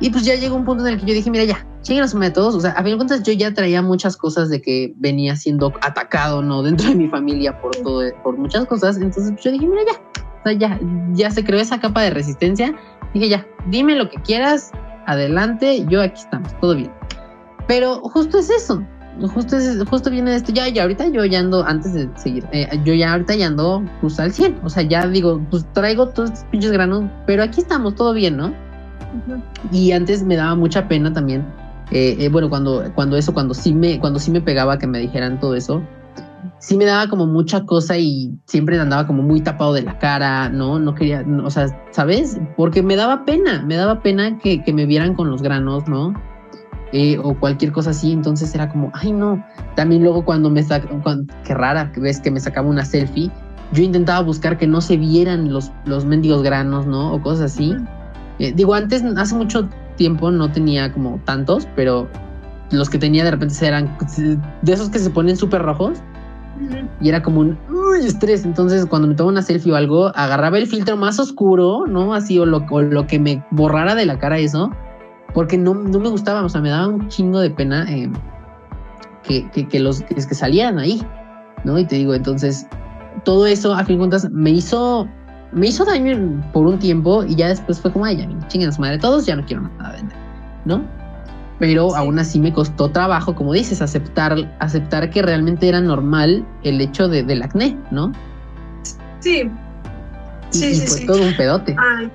[0.00, 2.32] Y pues ya llegó un punto en el que yo dije, mira, ya, chinguen a
[2.32, 2.54] todos.
[2.54, 5.72] O sea, a fin de cuentas, yo ya traía muchas cosas de que venía siendo
[5.80, 6.62] atacado, ¿no?
[6.64, 8.96] Dentro de mi familia por todo, por muchas cosas.
[8.96, 10.78] Entonces, pues yo dije, mira, ya, ya,
[11.12, 12.74] ya se creó esa capa de resistencia.
[13.12, 14.72] Dije, ya, dime lo que quieras,
[15.06, 16.90] adelante, yo aquí estamos, todo bien.
[17.66, 18.82] Pero justo es eso,
[19.32, 22.68] justo, es, justo viene esto, ya, ya ahorita yo ya ando, antes de seguir, eh,
[22.84, 26.30] yo ya ahorita ya ando pues al 100, o sea, ya digo, pues traigo todos
[26.30, 28.52] estos pinches granos, pero aquí estamos, todo bien, ¿no?
[29.70, 31.44] Y antes me daba mucha pena también,
[31.90, 34.98] eh, eh, bueno, cuando, cuando eso, cuando sí me, cuando sí me pegaba que me
[34.98, 35.82] dijeran todo eso,
[36.64, 40.48] sí me daba como mucha cosa y siempre andaba como muy tapado de la cara,
[40.48, 40.78] ¿no?
[40.78, 42.38] No quería, o sea, ¿sabes?
[42.56, 46.14] Porque me daba pena, me daba pena que, me vieran con los granos, ¿no?
[46.92, 49.44] Eh, o cualquier cosa así, entonces era como, ay no.
[49.76, 50.88] También luego cuando me saca,
[51.44, 53.30] qué rara, ves que me sacaba una selfie,
[53.72, 57.12] yo intentaba buscar que no se vieran los, los mendigos granos, ¿no?
[57.12, 57.76] O cosas así.
[58.38, 62.08] Eh, digo, antes, hace mucho tiempo no tenía como tantos, pero
[62.70, 63.94] los que tenía de repente eran
[64.62, 66.00] de esos que se ponen súper rojos.
[67.00, 67.58] Y era como un
[68.02, 68.44] estrés.
[68.44, 72.14] Entonces, cuando me tomaba una selfie o algo, agarraba el filtro más oscuro, ¿no?
[72.14, 74.70] Así, o lo, o lo que me borrara de la cara eso.
[75.32, 78.08] Porque no, no me gustaba, o sea, me daba un chingo de pena eh,
[79.24, 81.02] que, que, que, los que, salían ahí,
[81.64, 81.76] ¿no?
[81.78, 82.68] Y te digo, entonces,
[83.24, 85.08] todo eso, a fin de cuentas, me hizo,
[85.50, 88.80] me hizo daño por un tiempo y ya después fue como, ay, ya, chinguen su
[88.80, 90.16] madre todos, ya no quiero nada vender,
[90.66, 91.03] ¿no?
[91.58, 96.80] Pero aún así me costó trabajo, como dices, aceptar, aceptar que realmente era normal el
[96.80, 98.12] hecho de, del acné, ¿no?
[99.20, 99.48] Sí.
[100.52, 101.06] Y, sí, y sí, fue sí.
[101.06, 101.76] todo un pedote.
[101.78, 102.10] Ay,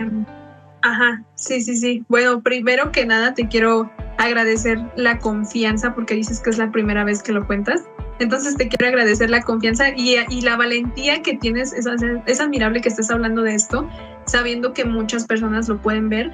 [0.82, 2.06] ajá, sí, sí, sí.
[2.10, 7.04] Bueno, primero que nada te quiero agradecer la confianza porque dices que es la primera
[7.04, 7.84] vez que lo cuentas.
[8.20, 11.72] Entonces te quiero agradecer la confianza y, y la valentía que tienes.
[11.72, 11.86] Es,
[12.26, 13.90] es, admirable que estés hablando de esto,
[14.26, 16.32] sabiendo que muchas personas lo pueden ver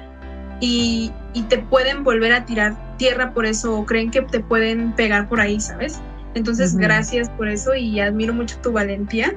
[0.60, 4.92] y, y, te pueden volver a tirar tierra por eso o creen que te pueden
[4.92, 6.00] pegar por ahí, ¿sabes?
[6.34, 6.82] Entonces, uh -huh.
[6.82, 9.34] gracias por eso y admiro mucho tu valentía.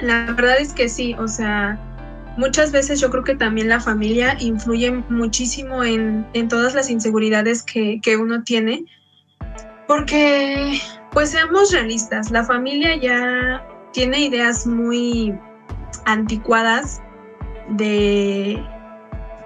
[0.00, 1.78] La verdad es que sí, o sea,
[2.36, 7.62] muchas veces yo creo que también la familia influye muchísimo en, en todas las inseguridades
[7.62, 8.84] que, que uno tiene,
[9.86, 10.80] porque
[11.12, 15.34] pues seamos realistas, la familia ya tiene ideas muy
[16.06, 17.02] anticuadas
[17.68, 18.62] de,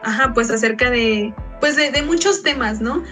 [0.06, 3.02] ajá, pues acerca de, pues de, muchos temas, ¿no?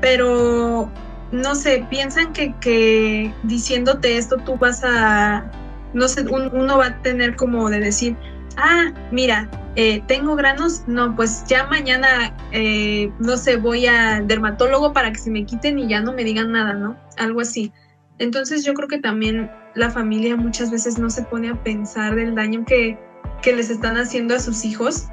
[0.00, 0.90] Pero,
[1.32, 5.50] no sé, piensan que, que diciéndote esto tú vas a,
[5.92, 8.16] no sé, un, uno va a tener como de decir,
[8.56, 14.92] ah, mira, eh, tengo granos, no, pues ya mañana, eh, no sé, voy al dermatólogo
[14.92, 16.96] para que se me quiten y ya no me digan nada, ¿no?
[17.18, 17.72] Algo así.
[18.18, 22.36] Entonces yo creo que también la familia muchas veces no se pone a pensar del
[22.36, 22.96] daño que,
[23.42, 25.08] que les están haciendo a sus hijos.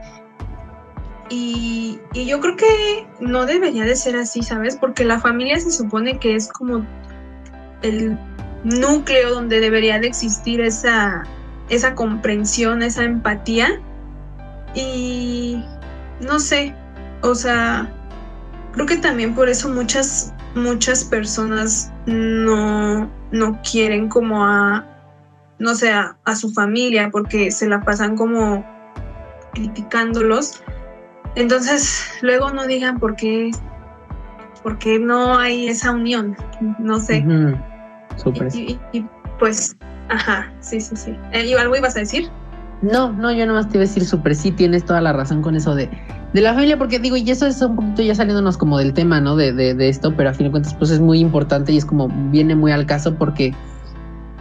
[1.29, 4.75] Y, yo creo que no debería de ser así, ¿sabes?
[4.75, 6.85] Porque la familia se supone que es como
[7.81, 8.17] el
[8.63, 11.23] núcleo donde debería de existir esa,
[11.69, 13.79] esa comprensión, esa empatía.
[14.73, 15.63] Y
[16.19, 16.75] no sé,
[17.21, 17.91] o sea,
[18.73, 24.85] creo que también por eso muchas, muchas personas no, no quieren como a,
[25.59, 28.65] no sé, a su familia, porque se la pasan como
[29.53, 30.63] criticándolos.
[31.35, 33.51] Entonces, luego no digan por qué,
[34.63, 36.35] por qué no hay esa unión,
[36.79, 37.23] no sé.
[37.25, 37.63] Uh -huh.
[38.17, 38.49] Súper.
[38.53, 39.05] Y, y, y,
[39.39, 39.77] pues,
[40.09, 41.15] ajá, sí, sí, sí.
[41.33, 42.29] ¿Y algo ibas a decir?
[42.81, 45.55] No, no, yo nomás te iba a decir súper, sí tienes toda la razón con
[45.55, 45.89] eso de,
[46.33, 49.19] de la familia, porque digo, y eso es un poquito ya saliéndonos como del tema,
[49.19, 49.35] ¿no?
[49.35, 51.85] De, de, de esto, pero a fin de cuentas, pues es muy importante y es
[51.85, 53.53] como, viene muy al caso porque,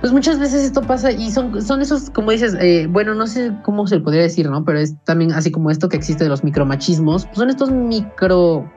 [0.01, 3.53] pues muchas veces esto pasa y son, son esos, como dices, eh, bueno, no sé
[3.65, 4.65] cómo se podría decir, ¿no?
[4.65, 8.71] Pero es también así como esto que existe de los micromachismos, pues son estos micro,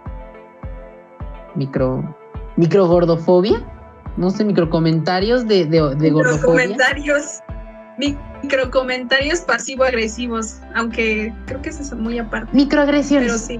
[1.56, 2.16] micro,
[2.58, 3.62] micro gordofobia,
[4.18, 6.64] no sé, micro comentarios de, de, de gordofobia.
[6.64, 7.40] Comentarios
[8.42, 12.50] microcomentarios pasivo-agresivos, aunque creo que eso es muy aparte.
[12.54, 13.28] Microagresiones.
[13.28, 13.60] Pero sí.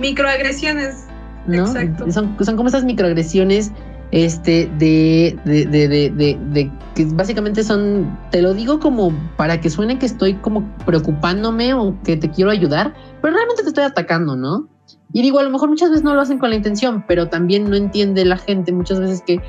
[0.00, 1.06] Microagresiones.
[1.46, 1.66] ¿No?
[1.66, 2.10] Exacto.
[2.10, 3.70] Son, son como esas microagresiones
[4.12, 9.70] este, de, de, de, de, de, que básicamente son, te lo digo como para que
[9.70, 14.36] suene que estoy como preocupándome o que te quiero ayudar, pero realmente te estoy atacando,
[14.36, 14.68] ¿no?
[15.14, 17.68] Y digo, a lo mejor muchas veces no lo hacen con la intención, pero también
[17.68, 19.40] no entiende la gente muchas veces que,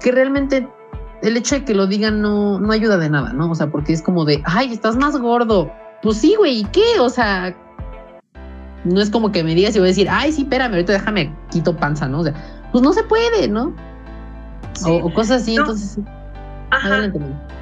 [0.00, 0.68] que realmente
[1.22, 3.50] el hecho de que lo digan no, no ayuda de nada, ¿no?
[3.50, 5.72] O sea, porque es como de, ay, estás más gordo.
[6.02, 7.00] Pues sí, güey, ¿y qué?
[7.00, 7.56] O sea,
[8.84, 11.34] no es como que me digas y voy a decir, ay, sí, espérame, ahorita déjame,
[11.50, 12.20] quito panza, ¿no?
[12.20, 12.34] O sea,
[12.72, 13.74] pues no se puede, ¿no?
[14.74, 14.90] Sí.
[14.90, 15.62] O, o, cosas así, no.
[15.62, 15.98] entonces.
[16.70, 16.88] Ajá.
[16.88, 17.20] Adelante,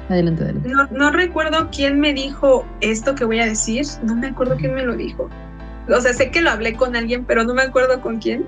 [0.09, 0.69] adelante, adelante.
[0.69, 4.73] No, no recuerdo quién me dijo esto que voy a decir, no me acuerdo quién
[4.73, 5.29] me lo dijo.
[5.87, 8.47] O sea, sé que lo hablé con alguien, pero no me acuerdo con quién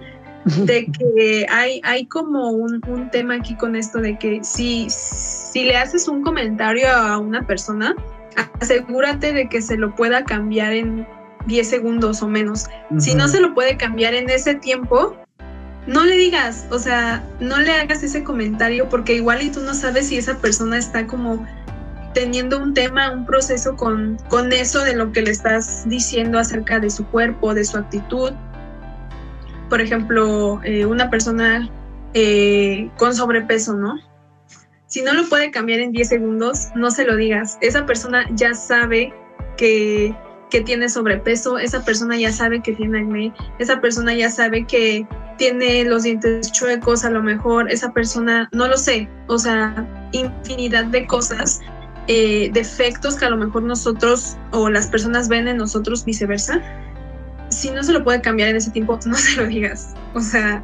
[0.56, 5.65] de que hay, hay como un, un, tema aquí con esto de que si, si
[5.65, 7.96] le haces un comentario a una persona,
[8.60, 11.08] asegúrate de que se lo pueda cambiar en
[11.48, 12.65] 10 segundos o menos.
[12.89, 13.00] Uh -huh.
[13.00, 15.15] Si no se lo puede cambiar en ese tiempo,
[15.88, 19.73] no le digas, o sea, no le hagas ese comentario porque igual y tú no
[19.73, 21.45] sabes si esa persona está como
[22.13, 26.80] teniendo un tema, un proceso con, con eso de lo que le estás diciendo acerca
[26.80, 28.34] de su cuerpo, de su actitud
[29.69, 31.69] por ejemplo, eh, una persona
[32.13, 33.95] eh, con sobrepeso, ¿no?
[34.88, 37.58] Si no lo puede cambiar en 10 segundos, no se lo digas.
[37.62, 39.13] Esa persona ya sabe
[39.58, 40.15] que,
[40.50, 45.06] que tiene sobrepeso, esa persona ya sabe que tiene acné, esa persona ya sabe que
[45.38, 50.86] tiene los dientes chuecos, a lo mejor esa persona, no lo sé, o sea, infinidad
[50.86, 51.62] de cosas
[52.08, 56.62] eh, defectos que a lo mejor nosotros o las personas ven en nosotros viceversa,
[57.50, 59.93] si no se lo puede cambiar en ese tiempo, no se lo digas.
[60.13, 60.63] O sea,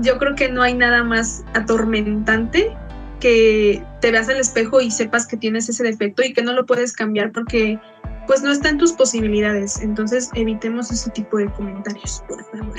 [0.00, 2.76] yo creo que no hay nada más atormentante
[3.20, 6.66] que te veas al espejo y sepas que tienes ese defecto y que no lo
[6.66, 7.78] puedes cambiar porque
[8.26, 9.80] pues no está en tus posibilidades.
[9.80, 12.76] Entonces evitemos ese tipo de comentarios, por favor.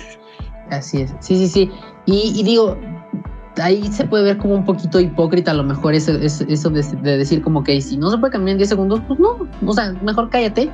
[0.70, 1.72] Así es, sí, sí, sí.
[2.06, 2.78] Y, digo,
[3.62, 7.42] ahí se puede ver como un poquito hipócrita a lo mejor eso, eso, de, decir
[7.42, 10.30] como que si no se puede cambiar en 10 segundos, pues no, o sea, mejor
[10.30, 10.72] cállate.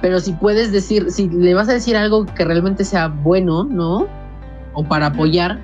[0.00, 4.06] Pero si puedes decir, si le vas a decir algo que realmente sea bueno, ¿no?
[4.72, 5.60] O para apoyar,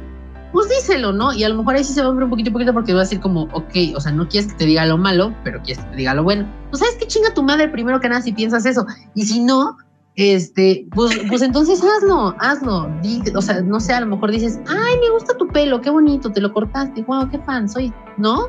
[0.52, 1.32] pues díselo, ¿no?
[1.32, 3.00] Y a lo mejor ahí sí se va a ver un poquito, poquito porque va
[3.00, 5.84] a decir como, ok, o sea, no quieres que te diga lo malo, pero quieres
[5.84, 6.46] que te diga lo bueno.
[6.70, 8.86] Pues sabes qué chinga tu madre primero que nada si piensas eso.
[9.14, 9.76] Y si no,
[10.16, 12.90] este, pues, pues entonces hazlo, hazlo.
[13.34, 16.32] o sea, no sé, a lo mejor dices, ay, me gusta tu pelo, qué bonito,
[16.32, 18.48] te lo cortaste, wow, qué fan soy, ¿no?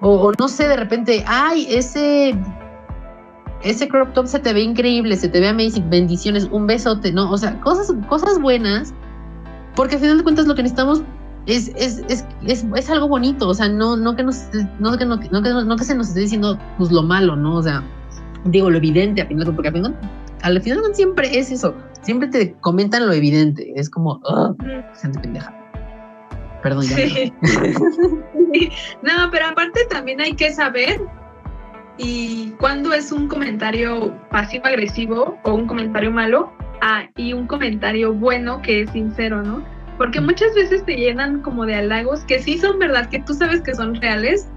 [0.00, 2.38] O, no sé, de repente, ay, ese,
[3.64, 7.30] ese crop top se te ve increíble, se te ve amazing, bendiciones, un besote, ¿no?
[7.32, 8.94] O sea, cosas, cosas buenas,
[9.74, 11.02] porque al final de cuentas lo que necesitamos
[11.46, 14.46] es, es, es, es, es algo bonito, o sea, no, no que nos,
[14.78, 17.56] no que, no, no, que, no que se nos esté diciendo, pues lo malo, ¿no?
[17.56, 17.82] O sea,
[18.44, 19.96] digo lo evidente, a porque al final
[20.42, 24.20] al final siempre es eso, siempre te comentan lo evidente, es como,
[25.00, 25.54] gente pendeja.
[26.62, 26.96] Perdón, ya.
[29.02, 31.00] no, pero aparte también hay que saber
[31.96, 38.60] y cuándo es un comentario pasivo-agresivo o un comentario malo ah, y un comentario bueno
[38.62, 39.64] que es sincero, ¿no?
[39.98, 43.60] Porque muchas veces te llenan como de halagos que sí son verdad, que tú sabes
[43.62, 44.48] que son reales,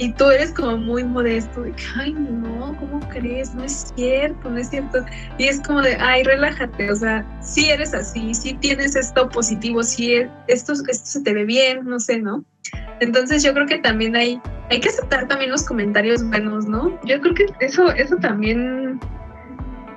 [0.00, 3.54] y tú eres como muy modesto, de que, ay, no, ¿cómo crees?
[3.54, 5.04] No es cierto, no es cierto.
[5.36, 9.82] Y es como de, ay, relájate, o sea, sí eres así, sí tienes esto positivo,
[9.82, 10.14] sí
[10.48, 12.42] esto, esto se te ve bien, no sé, ¿no?
[13.00, 16.98] Entonces yo creo que también hay, hay que aceptar también los comentarios buenos, ¿no?
[17.04, 18.98] Yo creo que eso, eso también,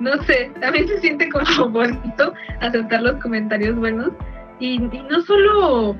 [0.00, 4.10] no sé, también se siente como bonito aceptar los comentarios buenos.
[4.60, 5.96] Y, y no solo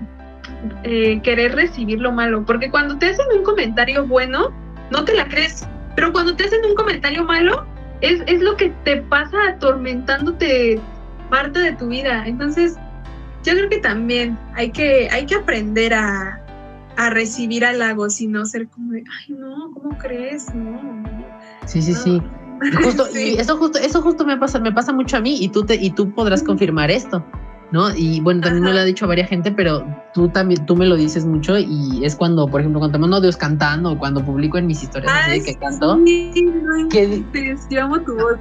[0.83, 4.53] eh, querer recibir lo malo, porque cuando te hacen un comentario bueno,
[4.91, 7.67] no te la crees, pero cuando te hacen un comentario malo,
[8.01, 10.81] es, es lo que te pasa atormentándote
[11.31, 12.25] parte de tu vida.
[12.27, 12.77] Entonces,
[13.45, 16.41] yo creo que también hay que, hay que aprender a,
[16.97, 20.55] a recibir halagos y no ser como de, ay, no, ¿cómo crees?
[20.55, 21.03] No.
[21.67, 22.23] Sí, sí, sí.
[22.83, 25.65] Justo, Y eso justo, eso justo me pasa, me pasa mucho a mí y tú
[25.65, 27.25] te, y tú podrás confirmar esto.
[27.75, 27.93] ¿No?
[27.93, 29.85] Y bueno, también me lo ha dicho varias gente, pero
[30.15, 33.37] tú también, tú me lo dices mucho y es cuando, por ejemplo, cuando mando audios
[33.37, 38.15] cantando o cuando publico en mis historias así de que canto, que sí, amo tu
[38.15, 38.39] voz.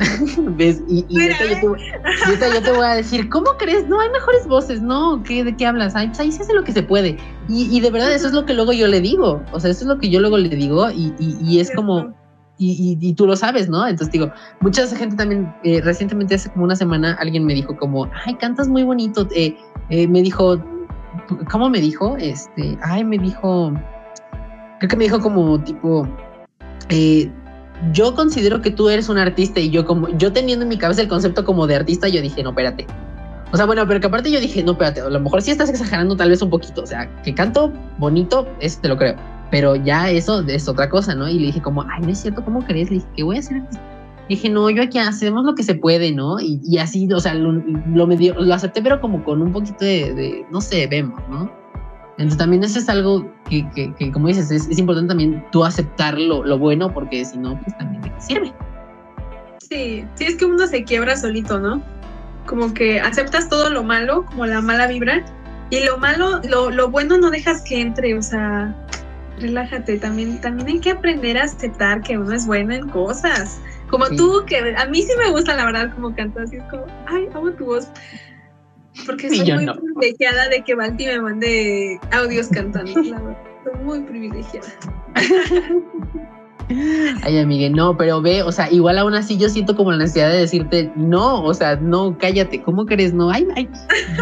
[0.56, 0.82] ¿Ves?
[0.88, 3.86] Y, y yo, te, yo, te, voy a decir, ¿cómo crees?
[3.86, 5.22] No, hay mejores voces, ¿no?
[5.22, 5.94] ¿Qué, ¿De qué hablas?
[5.94, 7.16] Ay, pues ahí se hace lo que se puede.
[7.48, 9.40] Y, y de verdad, eso es lo que luego yo le digo.
[9.52, 12.12] O sea, eso es lo que yo luego le digo y, y es como
[12.58, 13.86] y, tú lo sabes, ¿no?
[13.86, 18.08] Entonces digo, mucha gente también, eh, recientemente hace como una semana, alguien me dijo como,
[18.24, 19.56] ay, cantas muy bonito, eh,
[19.90, 20.62] eh, me dijo,
[21.50, 22.16] ¿cómo me dijo?
[22.18, 23.72] Este, ay, me dijo,
[24.78, 26.08] creo que me dijo como tipo,
[27.92, 31.02] yo considero que tú eres un artista y yo como, yo teniendo en mi cabeza
[31.02, 32.86] el concepto como de artista, yo dije, no, espérate.
[33.52, 35.70] O sea, bueno, pero que aparte yo dije, no, espérate, a lo mejor sí estás
[35.70, 39.76] exagerando tal vez un poquito, o sea, que canto bonito, eso te lo creo pero
[39.76, 41.28] ya eso es otra cosa, ¿no?
[41.28, 42.90] Y le dije como, ay, no es cierto, ¿cómo crees?
[42.90, 43.62] Le dije, ¿qué voy a hacer?
[44.28, 46.38] dije, no, yo aquí hacemos lo que se puede, ¿no?
[46.40, 50.60] Y, así, o sea, lo, lo, lo acepté, pero como con un poquito de, no
[50.60, 51.50] sé, vemos, ¿no?
[52.12, 56.16] Entonces también eso es algo que, que, como dices, es, es, importante también tú aceptar
[56.16, 58.52] lo, lo bueno, porque si no, pues también te sirve.
[59.58, 61.82] Sí, sí, es que uno se quiebra solito, ¿no?
[62.46, 65.24] Como que aceptas todo lo malo, como la mala vibra,
[65.70, 68.74] y lo malo, lo, lo bueno no dejas que entre, o sea,
[69.38, 73.60] relájate, también, también hay que aprender a aceptar que uno es bueno en cosas.
[73.88, 76.86] Como tú, que a mí sí me gusta la verdad como cantas, así es como,
[77.06, 77.88] ay, amo tu voz.
[79.06, 83.42] Porque soy muy privilegiada de que Balti me mande audios cantando, la verdad.
[83.64, 84.68] Soy muy privilegiada.
[87.22, 90.30] Ay, amiga, no, pero ve, o sea, igual aún así yo siento como la necesidad
[90.30, 93.12] de decirte, no, o sea, no, cállate, ¿cómo crees?
[93.12, 93.68] No, ay, ay,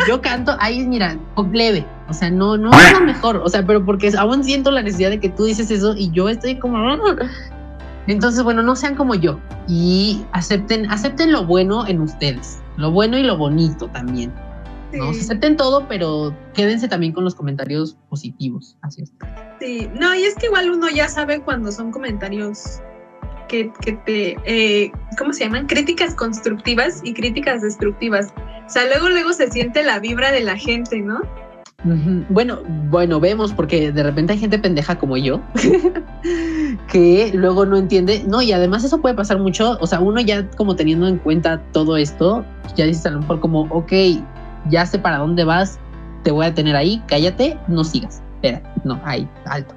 [0.09, 1.19] yo canto, ay, mira,
[1.53, 4.83] leve, o sea, no, no es lo mejor, o sea, pero porque aún siento la
[4.83, 6.79] necesidad de que tú dices eso y yo estoy como,
[8.07, 9.39] entonces, bueno, no sean como yo
[9.69, 14.33] y acepten, acepten lo bueno en ustedes, lo bueno y lo bonito también.
[14.93, 15.11] ¿No?
[15.11, 18.77] acepten todo, pero quédense también con los comentarios positivos.
[18.83, 19.13] Así es.
[19.61, 22.81] Sí, no, y es que igual uno ya sabe cuando son comentarios
[23.49, 25.67] que, que te, eh, ¿cómo se llaman?
[25.67, 28.33] Críticas constructivas y críticas destructivas.
[28.67, 31.21] O sea, luego, luego se siente la vibra de la gente, ¿no?
[32.29, 35.41] Bueno, bueno, vemos porque de repente hay gente pendeja como yo
[36.93, 38.23] que luego no entiende.
[38.27, 39.77] No, y además eso puede pasar mucho.
[39.81, 42.45] O sea, uno ya como teniendo en cuenta todo esto,
[42.77, 43.93] ya dices a lo mejor como, ok,
[44.71, 45.79] ya sé para dónde vas,
[46.23, 48.23] te voy a tener ahí, cállate, no sigas.
[48.37, 49.75] Espérate, no, ahí, alto.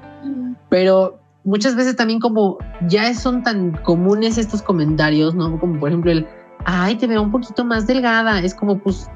[0.68, 2.58] Pero muchas veces también como
[2.88, 5.58] ya son tan comunes estos comentarios, ¿no?
[5.58, 6.26] Como por ejemplo el,
[6.64, 8.40] ay, te veo un poquito más delgada.
[8.40, 9.08] Es como, pues,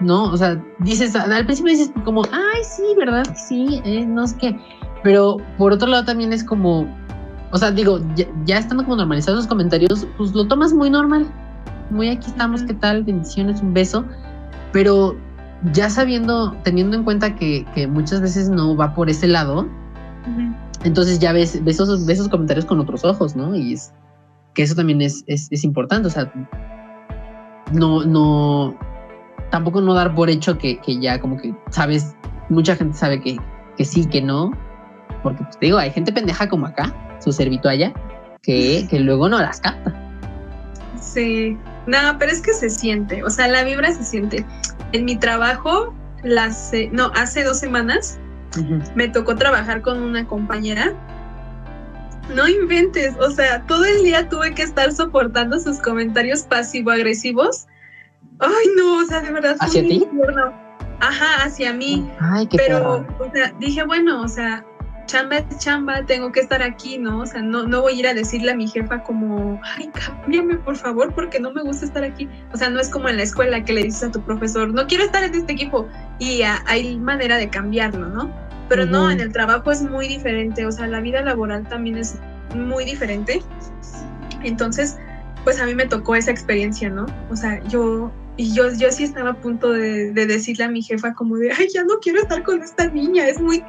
[0.00, 0.24] ¿no?
[0.32, 3.24] O sea, dices, al principio dices como, ay, sí, ¿verdad?
[3.36, 4.60] Sí, eh, no sé qué.
[5.02, 6.88] Pero por otro lado también es como,
[7.52, 8.00] o sea, digo,
[8.44, 11.26] ya, estando como normalizados los comentarios, pues lo tomas muy normal.
[11.90, 13.04] Muy aquí estamos, ¿qué tal?
[13.04, 14.04] Bendiciones, un beso.
[14.72, 15.16] Pero
[15.72, 19.66] ya sabiendo, teniendo en cuenta que, muchas veces no va por ese lado,
[20.84, 23.54] entonces ya ves, ves esos, esos, comentarios con otros ojos, ¿no?
[23.54, 23.92] Y es
[24.54, 26.32] que eso también es, es, es importante, o sea,
[27.72, 28.76] no, no,
[29.50, 32.14] tampoco no dar por hecho que, ya como que sabes,
[32.48, 33.36] mucha gente sabe que,
[33.76, 34.52] que sí, que no,
[35.22, 37.92] porque pues te digo, hay gente pendeja como acá, su servitualla,
[38.42, 39.94] que, que luego no las capta.
[41.00, 41.56] Sí,
[41.88, 44.44] no, pero es que se siente, o sea, la vibra se siente.
[44.92, 48.18] En mi trabajo, las, no, hace dos semanas
[48.94, 50.94] me tocó trabajar con una compañera.
[52.34, 57.66] No inventes, o sea, todo el día tuve que estar soportando sus comentarios pasivo-agresivos
[58.40, 59.56] Ay, no, o sea, de verdad.
[59.58, 60.06] ¿Hacia ti?
[61.00, 62.08] Ajá, hacia mí.
[62.20, 64.64] Ay, qué Pero, o sea, dije, bueno, o sea,
[65.08, 67.22] chamba es chamba, tengo que estar aquí, ¿no?
[67.22, 70.56] O sea, no, no voy a ir a decirle a mi jefa como, ay, cámbiame
[70.58, 72.28] por favor, porque no me gusta estar aquí.
[72.52, 74.86] O sea, no es como en la escuela que le dices a tu profesor, no
[74.86, 75.88] quiero estar en este equipo
[76.20, 78.30] y hay manera de cambiarlo, ¿no?
[78.68, 82.18] Pero no, en el trabajo es muy diferente, o sea, la vida laboral también es
[82.54, 83.42] muy diferente.
[84.44, 84.98] Entonces,
[85.42, 87.06] pues a mí me tocó esa experiencia, ¿no?
[87.30, 91.12] O sea, yo y yo, yo sí estaba a punto de, decirle a mi jefa
[91.12, 93.64] como de, ay, ya no quiero estar con esta niña, es muy,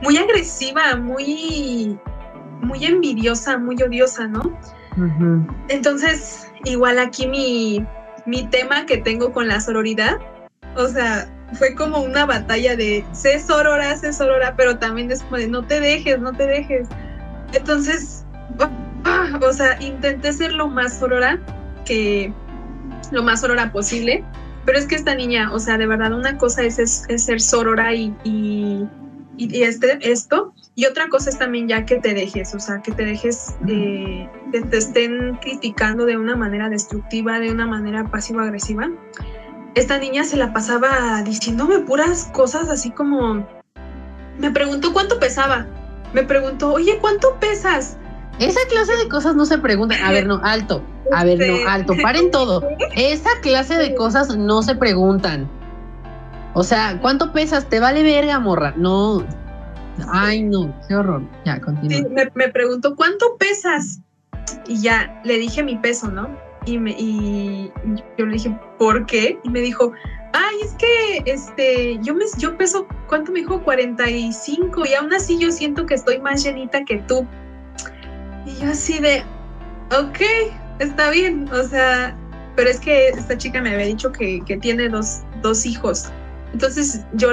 [0.00, 1.98] muy agresiva, muy,
[2.62, 4.56] muy envidiosa, muy odiosa, ¿no?
[5.68, 7.84] Entonces, igual aquí mi,
[8.24, 10.18] mi tema que tengo con la sororidad,
[10.76, 15.38] o sea, fue como una batalla de sé sorora, sé sorora, pero también es como
[15.38, 16.86] de no te dejes, no te dejes.
[17.52, 18.24] Entonces,
[19.42, 21.40] o sea, intenté ser lo más sorora
[21.84, 22.32] que,
[23.12, 24.24] lo más sorora posible.
[24.64, 27.94] Pero es que esta niña, o sea, de verdad, una cosa es, es, ser sorora
[27.94, 28.88] y, y,
[29.62, 33.04] este, esto, y otra cosa es también ya que te dejes, o sea, que te
[33.04, 38.88] dejes, eh, que te estén criticando de una manera destructiva, de una manera pasivo-agresiva.
[39.74, 43.44] Esta niña se la pasaba diciéndome puras cosas así como,
[44.38, 45.66] me preguntó cuánto pesaba,
[46.12, 47.98] me preguntó, oye, ¿cuánto pesas?
[48.38, 50.02] Esa clase de cosas no se preguntan.
[50.02, 50.82] A ver, no, alto.
[51.12, 51.94] A ver, no, alto.
[52.02, 52.66] Paren todo.
[52.96, 55.48] Esa clase de cosas no se preguntan.
[56.54, 57.68] O sea, ¿cuánto pesas?
[57.68, 58.74] Te vale verga, morra.
[58.76, 59.24] No.
[60.08, 61.22] Ay, no, qué horror.
[61.44, 61.98] Ya, continúa.
[61.98, 64.00] Sí, me, me preguntó, ¿cuánto pesas?
[64.66, 66.28] Y ya le dije mi peso, ¿no?
[66.64, 67.72] Y, me, y
[68.16, 69.38] yo le dije, ¿por qué?
[69.42, 69.92] Y me dijo,
[70.32, 73.62] ay, es que este, yo, me, yo peso, ¿cuánto me dijo?
[73.62, 77.26] 45 y aún así yo siento que estoy más llenita que tú.
[78.46, 79.22] Y yo así de,
[79.90, 80.18] ok,
[80.78, 82.16] está bien, o sea,
[82.56, 86.10] pero es que esta chica me había dicho que, tiene dos, dos, hijos.
[86.52, 87.30] Entonces yo,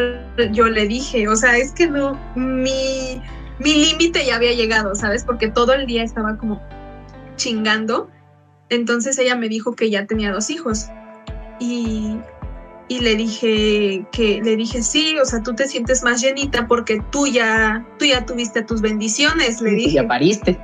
[0.52, 3.22] yo le dije, o sea, es que no, mi,
[3.60, 5.24] mi límite ya había llegado, ¿sabes?
[5.24, 6.62] Porque todo el día estaba como
[7.36, 8.10] chingando.
[8.70, 10.88] Entonces ella me dijo que ya tenía dos hijos.
[11.60, 12.18] Y
[12.90, 17.02] y le dije que le dije sí, o sea, tú te sientes más llenita porque
[17.12, 19.92] tú ya tú ya tuviste tus bendiciones, le dije.
[19.94, 20.60] Ya pariste.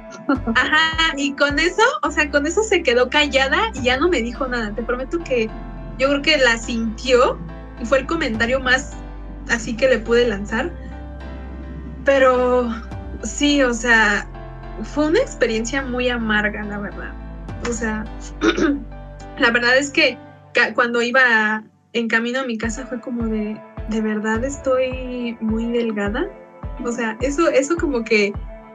[0.56, 4.24] Ajá, y con eso, o sea, con eso se quedó callada y ya no me
[4.24, 4.74] dijo nada.
[4.74, 5.50] Te prometo que
[6.00, 7.38] yo creo que la sintió
[7.80, 8.94] y fue el comentario más
[9.50, 10.72] así que le pude lanzar.
[12.06, 12.74] Pero
[13.22, 14.28] sí, o sea,
[14.82, 17.14] fue una experiencia muy amarga, la verdad.
[17.70, 18.04] O sea,
[19.38, 20.18] la verdad es que
[20.74, 21.64] cuando iba
[21.96, 26.30] en camino a mi casa fue como de, de verdad estoy muy delgada.
[26.84, 28.34] O sea, eso, eso como que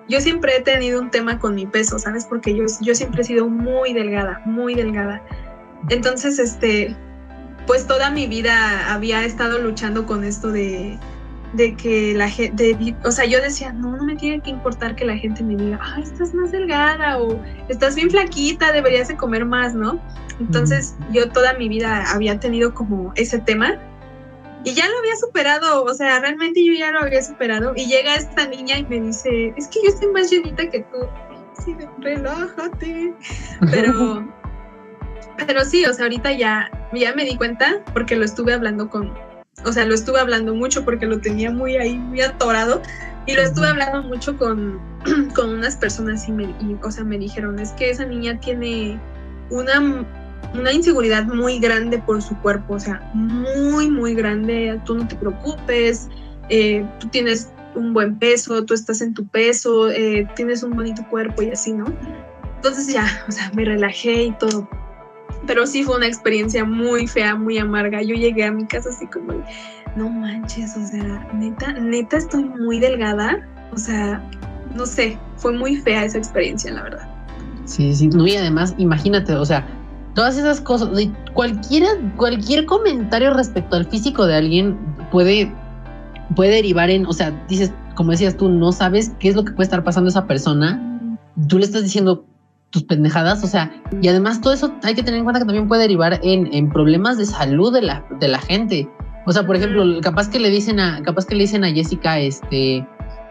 [0.09, 2.25] yo siempre he tenido un tema con mi peso, ¿sabes?
[2.25, 5.23] Porque yo, yo siempre he sido muy delgada, muy delgada.
[5.91, 6.97] Entonces, este,
[7.67, 10.99] pues toda mi vida había estado luchando con esto de,
[11.53, 15.05] de que la gente, o sea, yo decía, no, no me tiene que importar que
[15.05, 19.45] la gente me diga, ay, estás más delgada o estás bien flaquita, deberías de comer
[19.45, 20.01] más, ¿no?
[20.39, 23.79] Entonces yo toda mi vida había tenido como ese tema
[24.65, 28.15] y ya lo había superado, o sea, realmente yo ya lo había superado y llega
[28.15, 30.99] esta niña y me dice, es que yo estoy más llenita que tú.
[31.65, 33.15] Sí, relájate.
[33.71, 34.29] Pero,
[35.47, 39.13] pero sí, o sea, ahorita ya, ya me di cuenta porque lo estuve hablando con,
[39.65, 42.83] o sea, lo estuve hablando mucho porque lo tenía muy ahí, muy atorado.
[43.27, 44.81] Y lo estuve hablando mucho con,
[45.35, 48.99] con unas personas y, me, y, o sea, me dijeron, es que esa niña tiene
[49.51, 50.05] una,
[50.55, 55.17] una inseguridad muy grande por su cuerpo, o sea, muy, muy grande, tú no te
[55.17, 56.09] preocupes,
[56.49, 61.07] eh, tú tienes un buen peso, tú estás en tu peso, eh, tienes un bonito
[61.09, 61.85] cuerpo y así, ¿no?
[62.57, 64.69] Entonces ya, o sea, me relajé y todo.
[65.47, 68.03] Pero sí fue una experiencia muy fea, muy amarga.
[68.03, 69.43] Yo llegué a mi casa así como,
[69.97, 73.39] no manches, o sea, neta, neta estoy muy delgada.
[73.73, 74.23] O sea,
[74.75, 77.09] no sé, fue muy fea esa experiencia, la verdad.
[77.65, 79.67] Sí, sí, no, y además, imagínate, o sea,
[80.15, 80.91] todas esas cosas,
[81.35, 84.77] cualquiera, cualquier comentario respecto al físico de alguien
[85.11, 85.53] puede,
[86.35, 89.53] puede derivar en, o sea, dices, como decías tú, no sabes qué es lo que
[89.53, 91.19] puede estar pasando a esa persona,
[91.49, 92.25] tú le estás diciendo
[92.71, 95.69] tus pendejadas, o sea, y además todo eso hay que tener en cuenta que también
[95.69, 98.89] puede derivar en, en problemas de salud de la, de la gente.
[99.27, 102.19] O sea, por ejemplo, capaz que le dicen a, capaz que le dicen a Jessica,
[102.19, 102.87] este,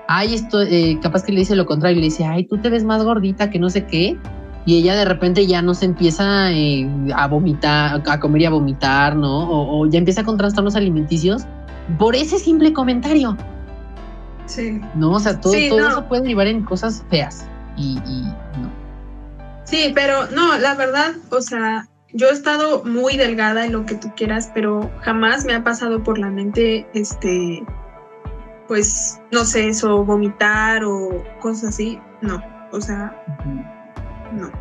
[0.08, 2.84] ay, esto, eh, capaz que le dice lo contrario, le dice, ay, tú te ves
[2.84, 4.18] más gordita que no sé qué,
[4.66, 8.50] y ella de repente ya no se empieza eh, a vomitar, a comer y a
[8.50, 9.50] vomitar, ¿no?
[9.50, 11.44] O, ya empieza con trastornos alimenticios
[11.98, 13.38] por ese simple comentario.
[14.46, 14.82] Sí.
[14.96, 18.24] No, o sea, todo, todo eso puede derivar en cosas feas y, y
[18.62, 18.68] no.
[19.70, 23.95] Sí, pero no, la verdad, o sea, yo he estado muy delgada en lo que
[23.95, 27.63] tú quieras, pero jamás me ha pasado por la mente, este,
[28.67, 31.99] pues, no sé, eso, vomitar o cosas así.
[32.22, 32.41] No,
[32.72, 33.15] o sea,
[34.34, 34.51] no.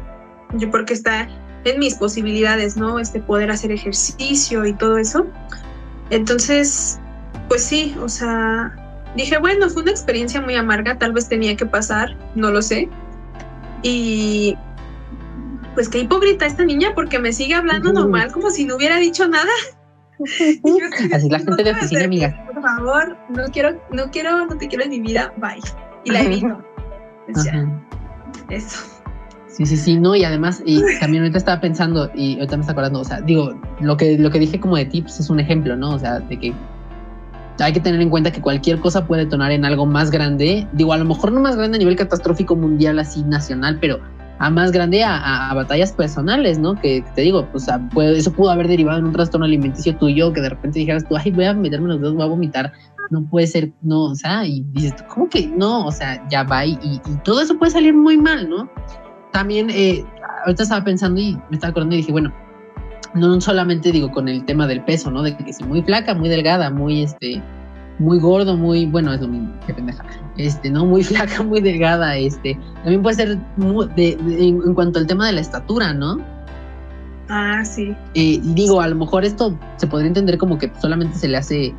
[0.59, 1.27] Yo porque está
[1.65, 2.99] en mis posibilidades, ¿no?
[2.99, 5.27] Este, poder hacer ejercicio y todo eso.
[6.11, 7.01] Entonces,
[7.49, 8.75] pues sí, o sea,
[9.17, 12.91] dije, bueno, fue una experiencia muy amarga, tal vez tenía que pasar, no lo sé.
[13.83, 14.57] Y
[15.79, 19.29] pues qué hipócrita esta niña porque me sigue hablando normal como si no hubiera dicho
[19.29, 19.53] nada.
[21.15, 22.47] Así la gente de oficina, amiga.
[22.53, 25.61] Por favor, no quiero, no quiero, no te quiero en mi vida, bye.
[26.05, 26.61] Y la evito.
[27.27, 27.47] Pues
[28.51, 28.87] eso.
[29.47, 32.73] Sí, sí, sí, no, y además, y también ahorita estaba pensando, y ahorita me está
[32.73, 35.77] acordando, o sea, digo, lo que, lo que dije como de tips es un ejemplo,
[35.77, 35.95] ¿no?
[35.95, 36.53] O sea, de que
[37.61, 40.93] hay que tener en cuenta que cualquier cosa puede detonar en algo más grande, digo,
[40.93, 44.01] a lo mejor no más grande a nivel catastrófico mundial, así nacional, pero
[44.39, 46.75] a más grande a, batallas personales, ¿no?
[46.75, 47.67] Que, te digo, pues
[47.97, 51.31] eso pudo haber derivado en un trastorno alimenticio tuyo, que de repente dijeras tú, ay,
[51.31, 52.73] voy a meterme los dedos, voy a vomitar,
[53.11, 55.87] no puede ser, no, o sea, y dices, ¿cómo que no?
[55.87, 58.71] O sea, ya va y, y todo eso puede salir muy mal, ¿no?
[59.33, 60.05] También, eh,
[60.45, 62.33] ahorita estaba pensando y me estaba acordando y dije, bueno,
[63.15, 65.23] no solamente digo con el tema del peso, ¿no?
[65.23, 67.43] De que si muy flaca, muy delgada, muy, este,
[67.99, 70.05] muy gordo, muy, bueno, es lo mismo, qué pendeja,
[70.37, 70.87] este, ¿no?
[70.87, 73.39] Muy flaca, muy delgada, este, también puede ser
[73.97, 76.19] en, cuanto al tema de la estatura, ¿no?
[77.29, 77.95] Ah, sí.
[78.15, 81.75] Eh, digo, a lo mejor esto se podría entender como que solamente se le hace,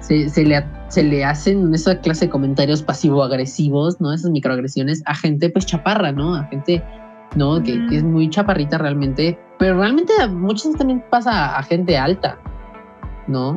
[0.00, 4.12] se, se, le, se le hacen esa clase de comentarios pasivo-agresivos, ¿no?
[4.12, 6.34] Esas microagresiones a gente pues chaparra, ¿no?
[6.34, 6.82] A gente,
[7.36, 7.62] ¿no?
[7.62, 12.38] que, es muy chaparrita realmente, pero realmente muchas veces también pasa a gente alta.
[13.28, 13.56] ¿No?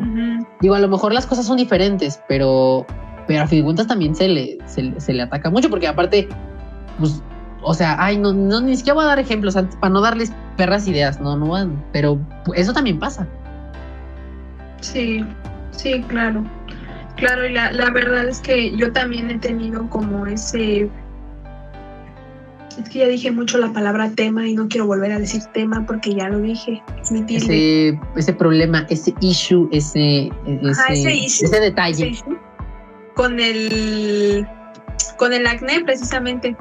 [0.60, 2.86] Digo, a lo mejor las cosas son diferentes, pero,
[3.28, 6.28] pero a fin de cuentas también se le, se, le ataca mucho, porque aparte,
[7.00, 7.24] pues,
[7.64, 10.88] o sea, ay, no, no, ni siquiera voy a dar ejemplos para no darles perras
[10.88, 12.20] ideas, no, no van, pero
[12.56, 13.28] eso también pasa.
[14.82, 15.26] Sí,
[15.72, 16.44] sí, claro.
[17.16, 20.90] Claro, y la, la verdad es que yo también he tenido como ese
[22.78, 25.86] es que ya dije mucho la palabra tema y no quiero volver a decir tema
[25.86, 26.82] porque ya lo dije.
[27.30, 32.12] ese, ese problema, ese issue, ese, ese, detalle.
[33.16, 34.48] con el
[35.18, 36.56] con el acné precisamente.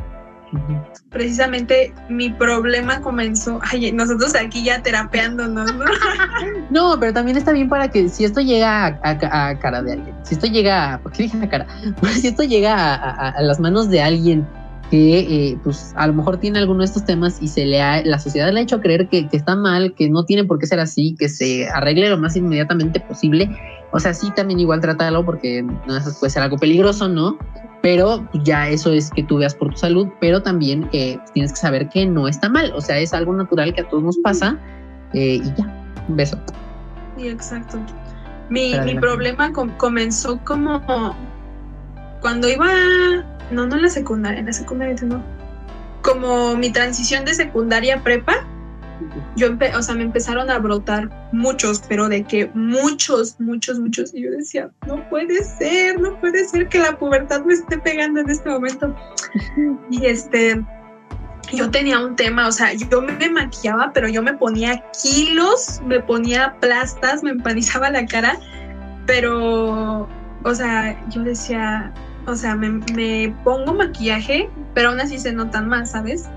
[1.10, 5.84] Precisamente mi problema comenzó, ay, nosotros aquí ya terapeándonos, ¿no?
[6.70, 10.34] no, pero también está bien para que si esto llega a, cara de alguien, si
[10.34, 11.66] esto llega, ¿por qué dije a cara?
[12.20, 14.44] si esto llega a las manos de alguien
[14.90, 18.04] que eh, pues a lo mejor tiene alguno de estos temas y se le ha,
[18.04, 20.80] la sociedad le ha hecho creer que, está mal, que no tiene por qué ser
[20.80, 23.48] así, que se arregle lo más inmediatamente posible.
[23.92, 27.38] O sea, sí también igual trátalo porque no, eso puede ser algo peligroso, ¿no?
[27.82, 31.58] Pero ya eso es que tú veas por tu salud, pero también eh, tienes que
[31.58, 34.58] saber que no está mal, o sea, es algo natural que a todos nos pasa
[35.14, 35.72] eh, y ya,
[36.08, 36.36] un beso.
[37.16, 37.78] Sí, exacto.
[38.50, 41.14] Mi, mi problema comenzó como
[42.20, 42.66] cuando iba
[43.50, 45.22] no, no en la secundaria, en la secundaria no.
[46.02, 48.46] Como mi transición de secundaria a prepa,
[49.36, 54.14] yo, o sea, me empezaron a brotar muchos, pero de que muchos, muchos, muchos.
[54.14, 58.20] Y yo decía, no puede ser, no puede ser que la pubertad me esté pegando
[58.20, 58.94] en este momento.
[59.90, 60.62] Y este,
[61.52, 66.00] yo tenía un tema, o sea, yo me maquillaba, pero yo me ponía kilos, me
[66.00, 68.38] ponía plastas, me empanizaba la cara
[69.10, 70.08] pero,
[70.44, 71.92] o sea, yo decía,
[72.30, 76.28] o sea, me, me pongo maquillaje, pero aún así se notan más, ¿sabes?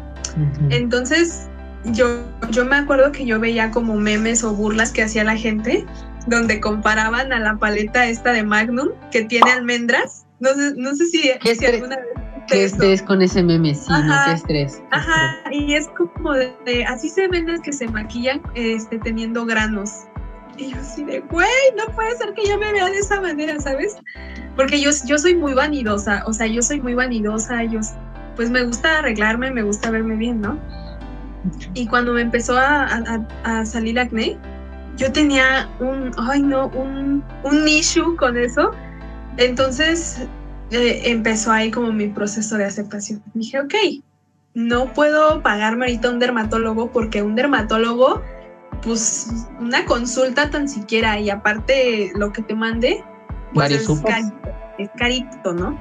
[0.69, 1.47] Entonces,
[1.85, 5.85] yo, yo me acuerdo que yo veía como memes o burlas que hacía la gente,
[6.27, 10.25] donde comparaban a la paleta esta de Magnum, que tiene almendras.
[10.39, 11.21] No sé, no sé si,
[11.55, 14.81] si alguna vez Qué estrés con ese meme, sí, no, qué estrés.
[14.91, 20.07] Ajá, y es como de, así se ven las que se maquillan este, teniendo granos.
[20.57, 21.47] Y yo así de, güey,
[21.77, 23.97] no puede ser que yo me vea de esa manera, ¿sabes?
[24.55, 27.79] Porque yo, yo soy muy vanidosa, o sea, yo soy muy vanidosa, yo,
[28.35, 30.59] pues me gusta arreglarme, me gusta verme bien, ¿no?
[31.73, 32.85] Y cuando me empezó a,
[33.43, 34.37] a, salir acné,
[34.97, 38.71] yo tenía un, ay no, un, un issue con eso.
[39.37, 40.27] Entonces
[40.71, 43.21] eh, empezó ahí como mi proceso de aceptación.
[43.33, 43.73] Dije, ok,
[44.53, 48.21] no puedo pagarme ahorita un dermatólogo porque un dermatólogo,
[48.83, 53.03] pues una consulta tan siquiera y aparte lo que te mande,
[53.53, 53.87] pues es
[54.77, 55.77] es carito, ¿no?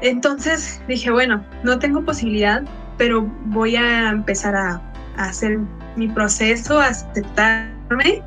[0.00, 2.62] Entonces dije, bueno, no tengo posibilidad,
[2.98, 4.82] pero voy a empezar a,
[5.16, 5.58] hacer
[5.94, 8.22] mi proceso, a aceptarme,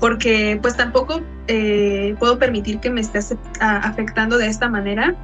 [0.00, 3.20] porque pues tampoco eh, puedo permitir que me esté
[3.60, 5.14] afectando de esta manera.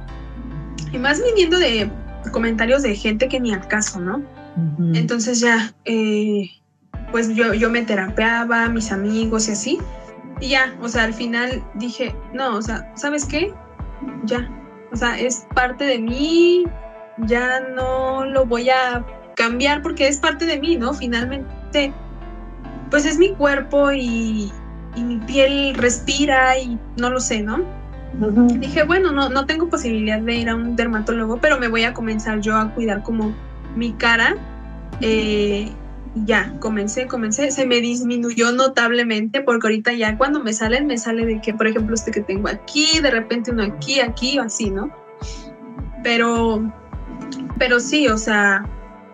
[0.91, 1.91] Y más viniendo de
[2.31, 4.23] comentarios de gente que ni al caso, ¿no?
[4.93, 6.49] Entonces ya, eh,
[7.11, 9.77] pues yo, yo me terapeaba, mis amigos y así.
[10.39, 13.53] Y ya, o sea, al final dije, no, o sea, ¿sabes qué?
[14.23, 14.49] Ya,
[14.91, 16.65] o sea, es parte de mí,
[17.19, 19.05] ya no lo voy a
[19.35, 20.93] cambiar porque es parte de mí, ¿no?
[20.93, 21.93] Finalmente,
[22.89, 24.51] pues es mi cuerpo y,
[24.97, 27.63] mi piel respira y no lo sé, ¿no?
[28.59, 31.93] Dije, bueno, no, no tengo posibilidad de ir a un dermatólogo, pero me voy a
[31.93, 33.33] comenzar yo a cuidar como
[33.73, 34.35] mi cara.
[34.99, 35.71] Eh,
[36.13, 41.25] ya, comencé, comencé, se me disminuyó notablemente porque ahorita ya cuando me salen, me sale
[41.25, 44.69] de que, por ejemplo, este que tengo aquí, de repente uno aquí, aquí o así,
[44.69, 44.91] ¿no?
[46.03, 46.61] Pero
[47.61, 48.65] pero sí, o sea,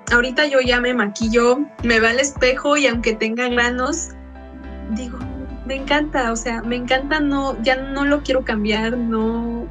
[0.10, 4.12] ahorita yo ya me maquillo, me veo al espejo y aunque tenga granos,
[4.96, 5.20] digo,
[5.66, 9.68] me encanta, o sea, me encanta, no, ya no lo quiero cambiar, no,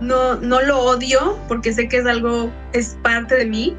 [0.00, 3.76] no, no lo odio, porque sé que es algo, es parte de mí,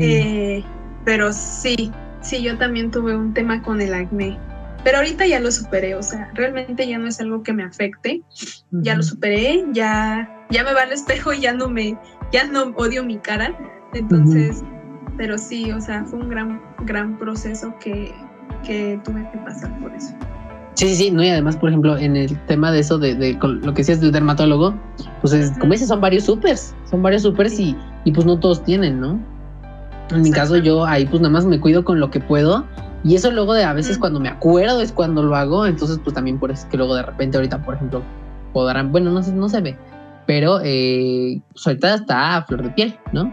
[0.00, 0.64] eh,
[1.04, 1.92] pero sí,
[2.26, 4.38] sí, yo también tuve un tema con el acné.
[4.84, 8.22] Pero ahorita ya lo superé, o sea, realmente ya no es algo que me afecte.
[8.70, 11.98] Ya lo superé, ya, ya me va al espejo y ya no me,
[12.32, 13.52] ya no odio mi cara.
[13.94, 14.62] Entonces,
[15.16, 18.14] pero sí, o sea, fue un gran, gran proceso que,
[18.64, 20.14] que tuve que pasar por eso.
[20.74, 23.32] Sí, sí, sí, no, y además, por ejemplo, en el tema de eso, de, de
[23.40, 24.78] lo que decías del dermatólogo,
[25.20, 27.74] pues es, como dices, son varios supers, son varios supers y,
[28.04, 29.18] y pues no todos tienen, ¿no?
[30.10, 32.64] En mi caso, yo ahí pues nada más me cuido con lo que puedo
[33.06, 36.14] y eso luego de a veces cuando me acuerdo es cuando lo hago, entonces pues
[36.14, 38.02] también por eso es que luego de repente ahorita, por ejemplo,
[38.52, 39.76] podrán, bueno, no, no se ve,
[40.26, 43.32] pero eh, pues ahorita está a flor de piel, ¿no?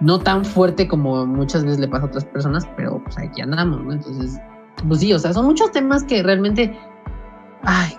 [0.00, 3.80] No tan fuerte como muchas veces le pasa a otras personas, pero pues aquí andamos,
[3.84, 3.92] ¿no?
[3.92, 4.40] Entonces,
[4.88, 6.76] pues sí, o sea, son muchos temas que realmente,
[7.62, 7.96] ay,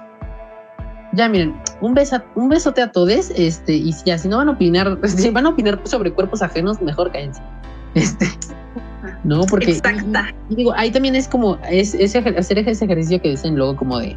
[1.13, 4.49] ya miren, un, beso, un besote a todos, este, y si, ya, si no van
[4.49, 7.41] a opinar, si van a opinar sobre cuerpos ajenos, mejor cállense.
[7.97, 8.27] Este,
[9.23, 9.41] ¿no?
[9.49, 10.33] Porque Exacta.
[10.49, 14.15] Digo, ahí también es como es, ese, hacer ese ejercicio que dicen luego como de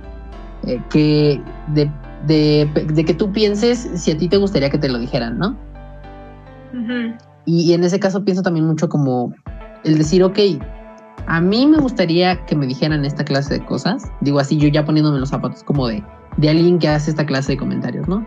[0.67, 1.41] eh, que
[1.75, 1.91] de,
[2.27, 5.57] de, que tú pienses si a ti te gustaría que te lo dijeran, ¿no?
[7.47, 9.35] y, en ese caso pienso también mucho como
[9.83, 10.39] el decir, ok,
[11.27, 14.05] a mí me gustaría que me dijeran esta clase de cosas.
[14.21, 16.05] Digo así, yo ya poniéndome los zapatos como de,
[16.37, 18.27] de alguien que hace esta clase de comentarios, ¿no?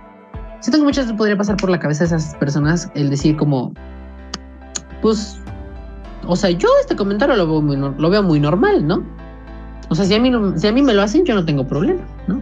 [0.59, 3.73] Siento que muchas veces podría pasar por la cabeza de esas personas el decir como,
[5.01, 5.42] pues
[6.27, 9.03] o sea, yo este comentario lo veo muy, lo veo muy normal, ¿no?
[9.89, 12.01] O sea, si a, mí si a mí me lo hacen, yo no tengo problema,
[12.27, 12.41] ¿no?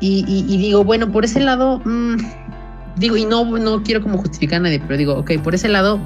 [0.00, 2.16] y, y, digo, bueno, por ese lado, mm,
[2.96, 6.00] digo, y no, no quiero como justificar a nadie, pero digo, ok, por ese lado,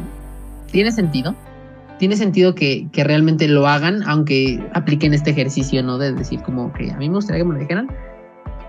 [0.71, 1.35] tiene sentido.
[1.99, 5.97] Tiene sentido que, que realmente lo hagan, aunque apliquen este ejercicio, ¿no?
[5.97, 7.89] De decir como que a mí me gustaría que me lo dijeran.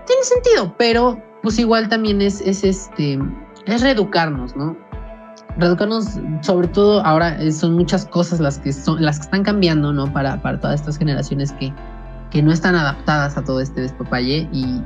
[0.06, 3.18] Tiene sentido, pero pues igual también es, es este,
[3.66, 4.76] es reeducarnos, ¿no?
[5.58, 9.92] Reeducarnos, sobre todo ahora eh, son muchas cosas las que son las que están cambiando,
[9.92, 10.10] ¿no?
[10.12, 11.72] Para, para todas estas generaciones que,
[12.30, 14.80] que no están adaptadas a todo este despapalle y,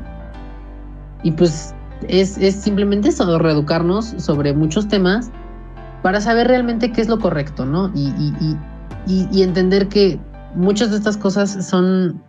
[1.22, 1.74] y pues
[2.08, 5.30] es, es simplemente eso, reeducarnos sobre muchos temas
[6.02, 7.90] para saber realmente qué es lo correcto, ¿no?
[7.94, 8.56] Y, y,
[9.06, 10.18] y, y, entender que
[10.54, 12.20] muchas de estas cosas son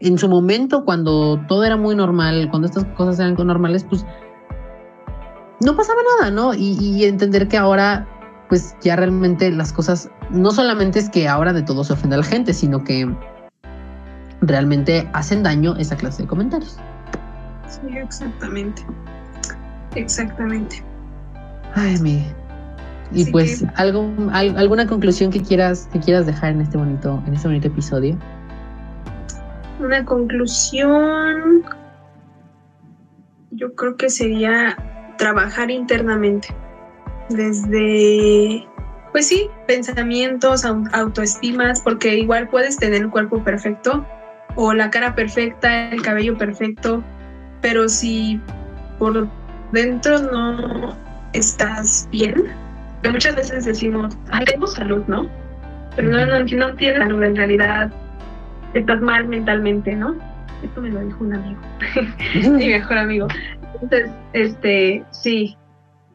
[0.00, 4.06] en su momento, cuando todo era muy normal, cuando estas cosas eran normales, pues
[5.60, 6.54] no pasaba nada, ¿no?
[6.54, 8.06] Y, entender que ahora,
[8.48, 12.18] pues ya realmente las cosas, no solamente es que ahora de todo se ofende a
[12.18, 13.08] la gente, sino que
[14.40, 16.76] realmente hacen daño esa clase de comentarios.
[17.68, 18.84] Sí, exactamente.
[19.94, 20.82] Exactamente.
[21.74, 22.26] Ay, mi.
[23.12, 26.76] Y Así pues, que- algo, al- alguna conclusión que quieras, que quieras dejar en este
[26.76, 28.16] bonito, en este bonito episodio.
[29.80, 31.62] Una conclusión,
[33.50, 34.76] yo creo que sería
[35.16, 36.48] trabajar internamente,
[37.30, 38.66] desde,
[39.12, 44.06] pues sí, pensamientos, au- autoestimas, porque igual puedes tener el cuerpo perfecto
[44.56, 47.02] o la cara perfecta, el cabello perfecto,
[47.60, 48.40] pero si
[48.98, 49.28] por
[49.72, 50.96] dentro no
[51.32, 52.44] estás bien,
[53.10, 55.28] muchas veces decimos, ay, tengo salud, ¿no?
[55.96, 57.92] Pero no, no, no tienes salud en realidad
[58.74, 60.14] estás mal mentalmente, ¿no?
[60.62, 61.60] Esto me lo dijo un amigo,
[62.34, 63.28] mi mejor amigo.
[63.74, 65.56] Entonces, este, sí,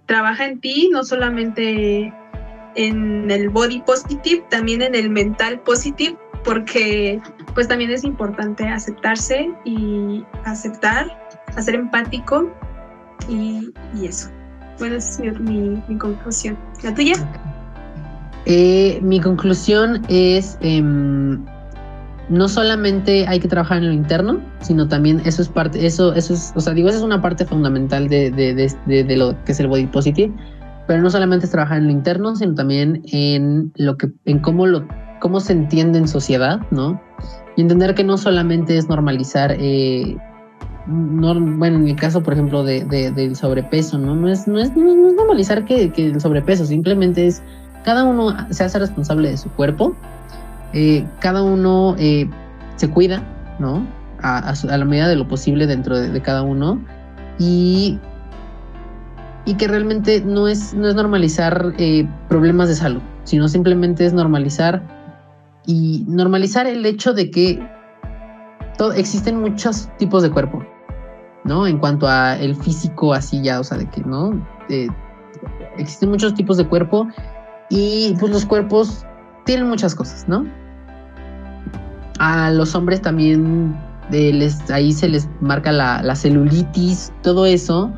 [0.06, 2.14] trabaja en ti, no solamente
[2.76, 7.20] en el body positive, también en el mental positive, porque
[7.54, 11.08] pues también es importante aceptarse y aceptar,
[11.56, 12.50] hacer empático
[13.28, 14.30] y, y eso.
[14.80, 16.58] Bueno, esa es mi, mi- conclusión.
[16.84, 17.14] ¿La tuya?
[18.46, 21.44] Eh, mi conclusión es em,
[22.30, 26.34] no solamente hay que trabajar en lo interno, sino también eso es parte, eso, eso
[26.34, 29.52] es, o sea, digo, eso es una parte fundamental de, de, de, de- lo que
[29.54, 30.32] es el body positive,
[30.88, 34.68] pero no solamente es trabajar en lo interno, sino también en lo que, en cómo
[34.68, 34.88] lo,
[35.22, 37.02] cómo se entiende en sociedad, ¿no?
[37.58, 40.16] Y entender que no solamente es normalizar, eh,
[40.88, 44.16] no, bueno, en el caso, por ejemplo, de, de- del sobrepeso, ¿no?
[44.16, 47.42] No es, no es- no es normalizar que, que el sobrepeso, simplemente es
[47.86, 49.96] cada uno se hace responsable de su cuerpo,
[50.74, 52.30] eh, cada uno eh,
[52.76, 53.24] se cuida,
[53.60, 53.86] ¿no?
[54.22, 56.82] A, la medida de lo posible dentro de, cada uno
[57.38, 57.98] y,
[59.46, 64.12] y que realmente no es, no es normalizar eh, problemas de salud, sino simplemente es
[64.12, 64.84] normalizar
[65.66, 67.66] y normalizar el hecho de que
[68.96, 70.64] existen muchos tipos de cuerpo,
[71.44, 71.68] ¿no?
[71.68, 74.46] En cuanto a el físico así ya, o sea, de que, ¿no?
[74.70, 74.88] Eh,
[75.78, 77.08] existen muchos tipos de cuerpo
[77.70, 79.06] y pues los cuerpos
[79.46, 80.46] tienen muchas cosas, ¿no?
[82.20, 83.76] A los hombres también
[84.12, 87.92] eh, ahí se les marca la, celulitis, todo eso.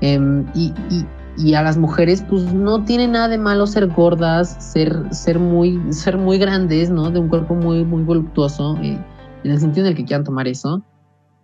[0.00, 1.06] em, y, y-
[1.36, 5.80] y a las mujeres, pues no tiene nada de malo ser gordas, ser, ser, muy,
[5.92, 7.10] ser muy grandes, ¿no?
[7.12, 8.98] De un cuerpo muy, muy voluptuoso, eh,
[9.44, 10.82] en el sentido en el que quieran tomar eso.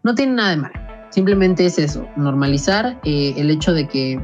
[0.03, 0.75] No tiene nada de malo.
[1.11, 4.21] Simplemente es eso, normalizar eh, el hecho de que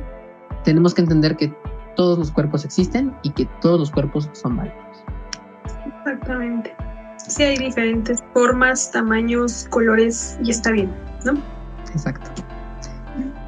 [0.64, 1.54] tenemos que entender que
[1.94, 4.76] todos los cuerpos existen y que todos los cuerpos son válidos.
[5.86, 6.74] Exactamente.
[7.30, 10.92] Sí, hay diferentes formas, tamaños, colores y está bien,
[11.24, 11.34] ¿no?
[11.92, 12.28] Exacto.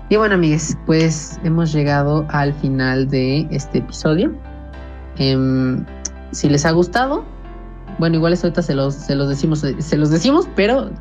[0.08, 4.32] Y bueno, amigues, pues hemos llegado al final de este episodio.
[5.18, 5.84] Em,
[6.30, 7.24] si les ha gustado,
[7.98, 10.92] bueno, igual ahorita se los, se los decimos, eh, se los decimos, pero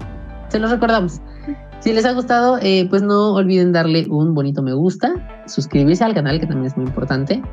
[0.49, 1.21] se los recordamos.
[1.81, 5.13] Si les ha gustado, eh, pues no olviden darle un bonito me gusta,
[5.45, 7.43] suscribirse al canal, que también es muy importante,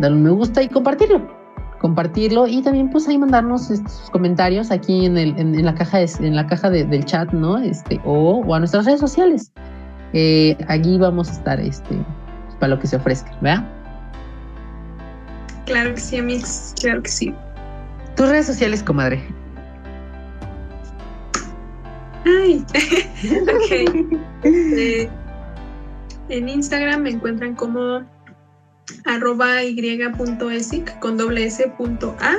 [0.00, 1.45] darle un me gusta y compartirlo.
[1.80, 5.98] Compartirlo y también pues ahí mandarnos sus comentarios aquí en, el, en, en la caja,
[5.98, 7.58] de- en la caja de- del chat, ¿no?
[7.58, 9.52] Este, o, o a nuestras redes sociales.
[10.12, 13.68] Eh, aquí vamos a estar este, pues, para lo que se ofrezca, ¿verdad?
[15.66, 17.34] Claro que sí, Amix, claro que sí.
[18.16, 19.22] Tus redes sociales, comadre.
[22.24, 22.64] Ay,
[23.42, 24.16] ok.
[24.42, 25.10] Este,
[26.28, 28.00] en Instagram me encuentran como
[29.04, 32.36] arroba y.esic con doble s punto a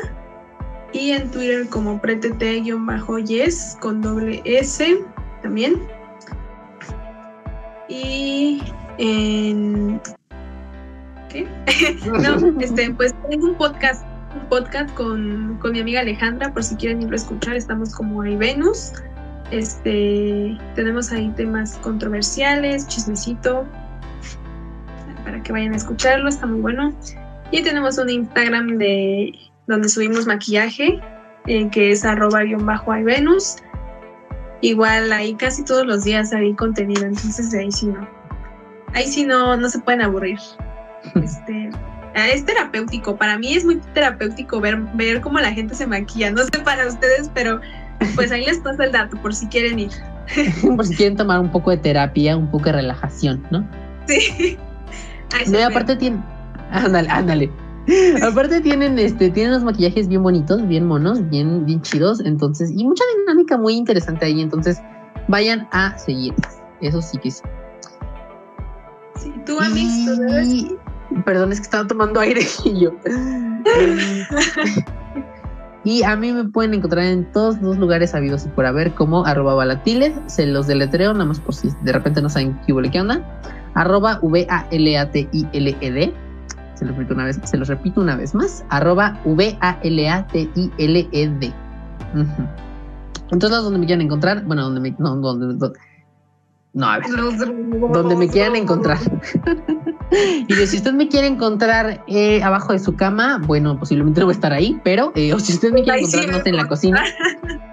[0.93, 4.97] y en Twitter como pretete-yes con doble s
[5.41, 5.81] también.
[7.89, 8.61] Y
[8.97, 10.01] en
[11.29, 11.47] ¿qué?
[12.05, 14.03] no, este, pues tengo un podcast,
[14.35, 18.21] un podcast con, con mi amiga Alejandra, por si quieren irlo a escuchar, estamos como
[18.21, 18.93] ahí Venus.
[19.51, 23.65] Este, tenemos ahí temas controversiales, chismecito,
[25.28, 26.93] para que vayan a escucharlo, está muy bueno.
[27.51, 29.34] Y tenemos un Instagram de
[29.67, 31.01] donde subimos maquillaje,
[31.47, 33.57] eh, que es arroba guion bajo hay Venus.
[34.61, 38.07] Igual ahí casi todos los días hay contenido, entonces ahí sí no.
[38.93, 40.39] Ahí sí no, no se pueden aburrir.
[41.15, 41.69] Este,
[42.15, 46.32] ah, es terapéutico, para mí es muy terapéutico ver, ver cómo la gente se maquilla.
[46.32, 47.59] No sé para ustedes, pero
[48.15, 49.91] pues ahí les paso el dato por si quieren ir.
[50.75, 53.65] Por si quieren tomar un poco de terapia, un poco de relajación, ¿no?
[54.07, 54.57] Sí.
[55.51, 56.23] No, aparte tienen.
[56.71, 57.51] Ándale, ándale.
[58.21, 62.19] Aparte tienen este, tienen unos maquillajes bien bonitos, bien monos, bien, bien chidos.
[62.19, 64.41] Entonces, y mucha dinámica muy interesante ahí.
[64.41, 64.82] Entonces,
[65.30, 66.34] vayan a seguir.
[66.82, 67.41] Eso sí que sí.
[69.15, 70.75] Sí, tú, tú debes- Y-
[71.25, 72.91] Perdón, es que estaba tomando aire y yo.
[75.86, 79.25] Y a mí me pueden encontrar en todos los lugares habidos y por haber como
[79.25, 80.13] arroba balatiles.
[80.25, 83.23] Se los deletreo, nada más por si de repente no saben qué, qué onda.
[83.74, 86.13] Arroba V-A-L-A-T-I-L-E-D.
[86.76, 88.63] Se los repito una vez, se los repito una vez más.
[88.70, 89.84] Arroba V-A-L-A-T-I-L-E-D.
[93.32, 95.09] Lados donde me quieran encontrar, bueno, donde me, no,
[96.88, 97.07] a ver,
[97.91, 98.99] donde me quieran encontrar.
[100.12, 104.28] y de si usted me quiere encontrar eh, abajo de su cama, bueno, posiblemente no
[104.28, 106.43] voy a estar ahí, pero, eh, o si usted me quiere Ahí sí encontrar, no
[106.43, 107.03] sé, en la cocina,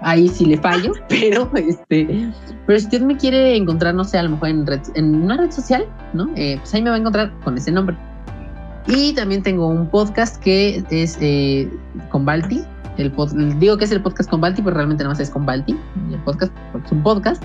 [0.01, 2.31] ahí sí le fallo, pero, este,
[2.65, 5.37] pero si usted me quiere encontrar, no sé, a lo mejor en, red- en una
[5.37, 6.29] red social, ¿no?
[6.35, 7.95] Eh, pues ahí me va a encontrar con ese nombre.
[8.87, 11.67] Y también tengo un podcast que es eh,
[12.11, 12.61] con Balti.
[12.97, 15.45] El pod- digo que es el podcast con Balti, pero realmente nada más es con
[15.45, 15.75] Balti.
[16.11, 17.43] El podcast, porque es un podcast.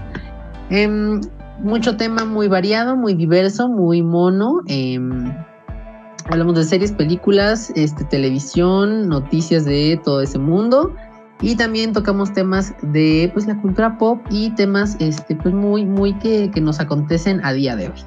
[0.68, 1.20] Em,
[1.62, 4.60] mucho tema muy variado, muy diverso, muy mono.
[4.66, 5.32] em,
[6.30, 10.94] hablamos de series, películas, este, televisión, noticias de todo ese mundo.
[11.42, 16.12] Y también tocamos temas de pues, la cultura pop y temas este, pues, muy, muy
[16.18, 18.00] que, que nos acontecen a día de hoy.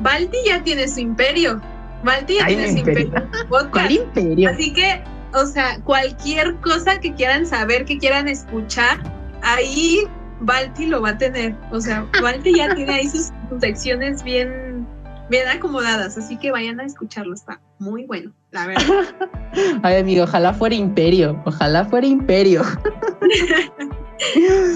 [0.00, 1.60] Balti ya tiene su imperio.
[2.02, 3.04] Balti ya Ay, tiene su imperio.
[3.06, 3.70] imperio.
[3.70, 4.50] ¿Cuál imperio?
[4.50, 5.02] Así que,
[5.34, 8.98] o sea, cualquier cosa que quieran saber, que quieran escuchar,
[9.42, 10.04] ahí
[10.42, 11.54] Balti lo va a tener.
[11.70, 14.86] O sea, Balti ya tiene ahí sus, sus secciones bien,
[15.30, 16.18] bien acomodadas.
[16.18, 17.34] Así que vayan a escucharlo.
[17.34, 18.84] Está muy bueno, la verdad.
[19.82, 21.40] Ay, amigo, ojalá fuera imperio.
[21.44, 22.62] Ojalá fuera imperio.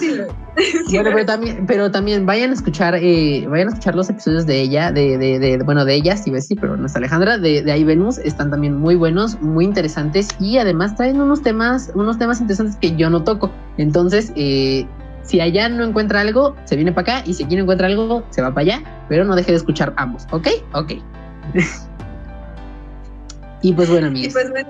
[0.01, 0.27] Sí, lo-
[0.89, 4.45] sí, Bueno, pero también, pero también vayan a escuchar, eh, vayan a escuchar los episodios
[4.47, 7.63] de ella, de, de, de- bueno, de ella, sí, sí, pero no es Alejandra, de,
[7.63, 12.19] de ahí Venus, están también muy buenos, muy interesantes y además traen unos temas, unos
[12.19, 13.51] temas interesantes que yo no toco.
[13.79, 14.87] Entonces, eh,
[15.27, 18.25] si allá no encuentra algo, se viene para acá y si aquí no encuentra algo,
[18.31, 20.49] se va para allá, pero no deje de escuchar ambos, ¿ok?
[20.73, 20.93] Ok.
[23.63, 24.33] y pues bueno, y amigos.
[24.35, 24.69] pues bueno,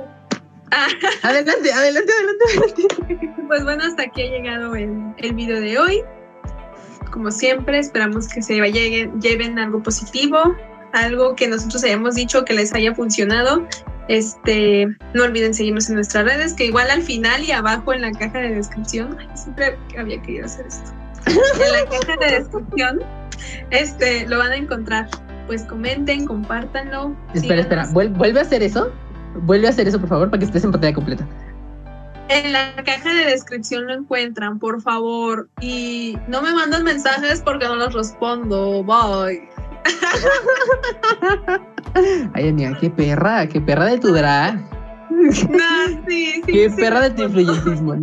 [0.71, 0.87] ah,
[1.23, 3.35] adelante, adelante, adelante, adelante.
[3.49, 6.03] pues bueno, hasta aquí ha llegado el, el video de hoy.
[7.11, 10.55] Como siempre, esperamos que se lleguen- lleven algo positivo,
[10.93, 13.67] algo que nosotros hayamos dicho que les haya funcionado.
[14.09, 18.13] Este, no olviden seguirnos en nuestras redes, que igual al final y abajo en la
[18.13, 20.91] caja de descripción, ay, siempre había querido hacer esto.
[21.27, 23.01] En la caja de descripción,
[23.71, 25.09] este, lo van a encontrar.
[25.49, 27.17] Pues comenten, compártanlo.
[27.35, 27.93] Espera, espera, síganos.
[27.93, 28.93] ¿vuel- ¿vuelve a hacer eso?
[29.43, 31.27] Vuelve a hacer eso, por favor, para que estés en pantalla completa.
[32.29, 35.49] En la caja de descripción lo encuentran, por favor.
[35.61, 38.83] Y no me mandan mensajes porque no los respondo.
[38.83, 39.49] Bye.
[42.35, 44.61] Ay, amiga, qué perra, qué perra de tu drag.
[45.11, 46.53] No, sí, sí.
[46.53, 47.95] Qué sí, perra de tu influyentismo.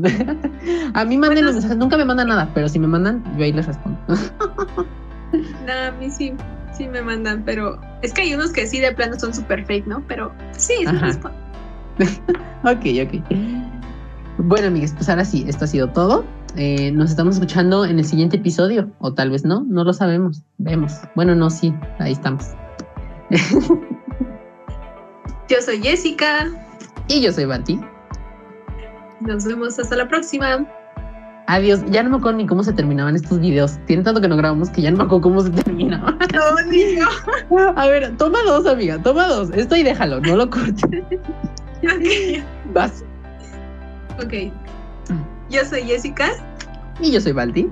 [0.94, 3.54] A mí manden los mensajes, nunca me mandan nada, pero si me mandan, yo ahí
[3.54, 4.00] les respondo.
[5.66, 6.32] No, a mí sí,
[6.78, 9.88] sí me mandan, pero es que hay unos que sí de plano son super fake,
[9.88, 10.04] ¿no?
[10.08, 11.38] Pero sí, sí respondo.
[12.64, 13.24] Ok, ok.
[14.38, 16.24] Bueno, amigas, pues ahora sí, esto ha sido todo.
[16.56, 20.44] Eh, nos estamos escuchando en el siguiente episodio, o tal vez no, no lo sabemos.
[20.60, 20.94] Vemos.
[21.16, 22.46] Bueno, no, sí, ahí estamos.
[25.50, 26.48] Yo soy Jessica.
[27.08, 27.80] Y yo soy Bati.
[29.20, 30.66] Nos vemos hasta la próxima.
[31.48, 31.82] Adiós.
[31.90, 33.78] Ya no me acuerdo ni cómo se terminaban estos videos.
[33.86, 36.18] Tiene tanto que no grabamos que ya no me acuerdo cómo se terminaban.
[36.34, 37.06] No, niño.
[37.76, 39.52] A ver, toma dos, amiga, toma dos.
[39.52, 40.90] Esto y déjalo, no lo cortes.
[42.74, 43.04] Vas.
[44.24, 44.52] Ok.
[45.50, 46.32] Yo soy Jessica.
[47.00, 47.70] Y yo soy Balti.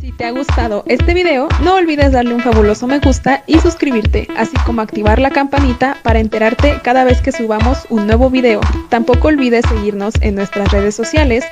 [0.00, 4.28] Si te ha gustado este video, no olvides darle un fabuloso me gusta y suscribirte,
[4.36, 8.60] así como activar la campanita para enterarte cada vez que subamos un nuevo video.
[8.90, 11.44] Tampoco olvides seguirnos en nuestras redes sociales